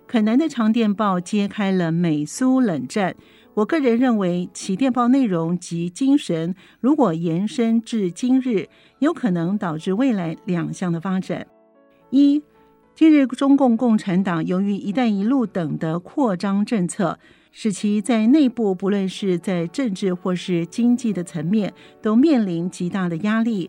[0.07, 3.15] 肯南的长电报揭开了美苏冷战。
[3.53, 8.67] 我个人认为，其电报内容及精神，如果延伸至今日，
[8.97, 11.45] 有可能导致未来两项的发展：
[12.09, 12.41] 一，
[12.95, 17.19] 今日中共共产党由于“一带一路”等的扩张政策，
[17.59, 23.67] 使其在内部不论是在政治或是经济的层面，都面临极大的压力；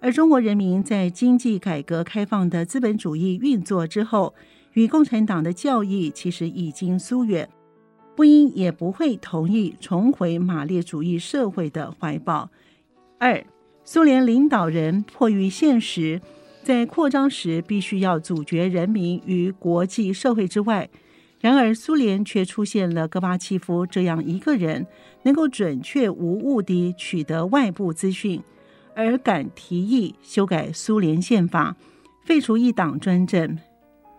[0.00, 4.34] 而中国人民在经济改革开放的资本主义运作之后，
[4.72, 7.46] 与共产党的教义其实已经疏远。
[8.16, 12.48] 不应也不会同意重回马列主义社会的怀抱。
[13.18, 13.44] 二，
[13.84, 16.22] 苏联领导人迫于现实，
[16.62, 20.88] 在扩张时必须要阻绝人民于国际社会之外。
[21.38, 24.86] 然而，苏联却出现了戈巴契夫这样一个人，
[25.22, 28.42] 能够准确无误地取得外部资讯，
[28.94, 31.76] 而敢提议修改苏联宪法，
[32.24, 33.58] 废除一党专政，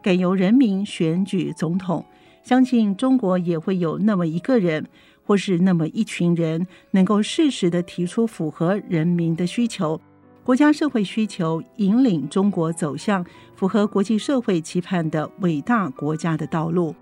[0.01, 2.05] 改由人民选举总统。
[2.43, 4.87] 相信中国也会有那么一个人，
[5.25, 9.99] 或是那么一群人，能够适时地提出符合人民的需求、
[10.45, 16.95] 国家社会需求，引领中国走向符合国际社会期盼的伟大国家的道路。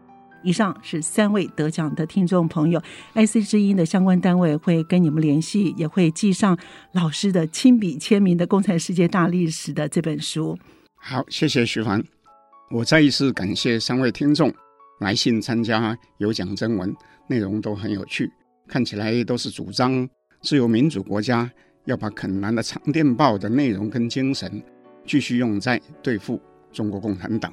[0.45, 2.79] 以上是三位得奖的听众朋友
[3.15, 6.55] ，IC 之音的相关单位会跟你们联系，也会寄上
[6.93, 10.55] 老师的亲笔签名的《共产世界大历史》的这本书。
[10.95, 12.03] 好，谢谢徐凡，
[12.69, 14.53] 我再一次感谢三位听众。
[14.99, 16.95] 来信参加有奖征文，
[17.27, 18.31] 内容都很有趣，
[18.67, 20.07] 看起来都是主张
[20.41, 21.51] 自由民主国家
[21.83, 24.63] 要把肯南的长电报的内容跟精神
[25.05, 26.39] 继续用在对付
[26.71, 27.51] 中国共产党。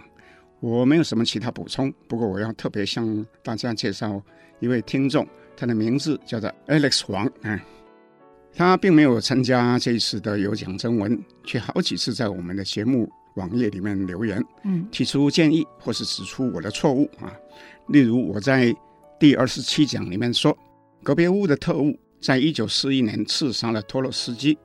[0.63, 4.23] 我没有什么其他补充，不过我要特别向大家介绍
[4.61, 7.61] 一位听众，他的名字叫做 Alex 黄啊，
[8.55, 13.11] 他并没有参加这一次的有奖征文，却好几次在我们的节目。
[13.37, 17.33] 网页里面留言，嗯，提出建议或是指出我的错误啊。
[17.89, 18.71] 例如我在
[19.19, 20.55] 第二十七讲里面说，
[21.03, 24.59] 格别乌的特务在一九四一年刺杀了托洛斯基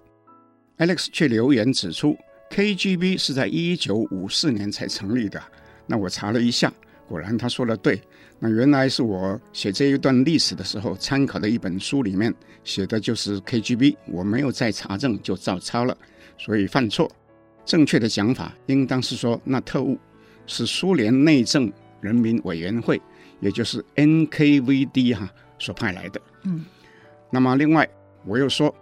[0.79, 2.17] ，Alex 却留言指出
[2.49, 5.41] KGB 是在一九五四年才成立的。
[5.87, 6.71] 那我查了一下，
[7.07, 7.99] 果然他说的对。
[8.39, 12.31] 那原来是我写这一段历史的时候参考的一本书里面
[12.63, 15.97] 写的就是 KGB，我没有再查证就照抄了，
[16.37, 17.11] 所以犯错。
[17.65, 19.97] 正确的讲法应当是说，那特务
[20.45, 23.01] 是苏联内政人民委员会，
[23.39, 25.27] 也就是 NKVD 哈
[25.57, 26.21] 所派来的。
[26.43, 26.63] 嗯，
[27.31, 27.89] 那么另外
[28.23, 28.73] 我又说，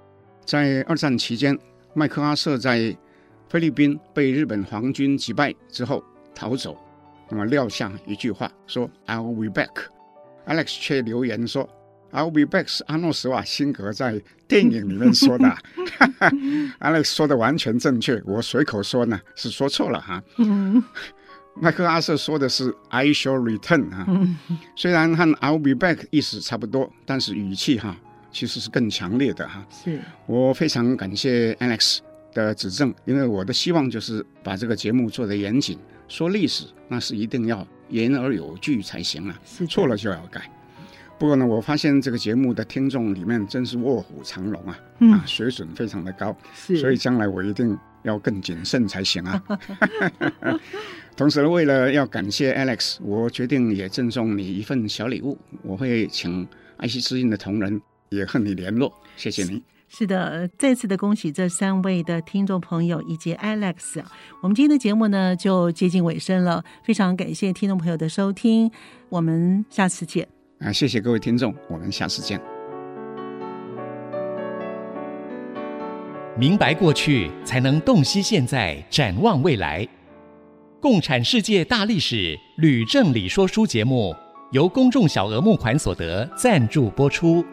[0.43, 1.57] 在二战期间，
[1.93, 2.95] 麦克阿瑟在
[3.47, 6.03] 菲律宾被日本皇军击败之后
[6.35, 6.77] 逃走，
[7.29, 9.71] 那么撂下一句话说 “I'll be back”。
[10.47, 11.69] Alex 却留言说。
[12.11, 15.53] I'll be back 是阿诺·施瓦辛格在电影里面说的，
[16.79, 20.23] Alex 说的完全正确，我随口说呢是说错了哈。
[21.55, 24.07] 麦克阿瑟说的是 I shall return 啊，
[24.77, 27.97] 虽然和 I'll be back 意思差不多，但是语气哈
[28.31, 29.67] 其实是更强烈的哈。
[29.69, 31.97] 是我非常感谢 Alex
[32.33, 35.77] 的指正，因为我的希望就是把这个节目做得严谨，
[36.07, 39.39] 说历史那是一定要言而有据才行啊，
[39.69, 40.49] 错了就要改。
[41.17, 49.41] 不过呢，我发现这个节目的听众里面真是卧虎藏龙啊，嗯、啊，水准非常的高，是所以将来我一定要更谨慎才行啊。
[51.15, 56.45] 同时，为了要感谢 Alex，我决定也赠送你一份小礼物，我会请
[56.75, 59.63] 爱惜之音的同仁也和你联络，谢谢你。
[59.87, 64.03] 是的，再次的恭喜这三位的听众朋友以及 Alex。
[64.41, 68.69] 我们今天的节目呢就接近尾声了，非常感谢听众朋友的收听，
[69.09, 70.27] 我们下次见。
[70.59, 72.41] 啊，谢谢各位听众，我们下次见。
[76.37, 79.87] 明白过去，才能洞悉现在，展望未来。
[80.81, 84.13] 共产世界大历史吕正理说书节目，
[84.51, 87.45] 由公众小额募款所得赞助播出。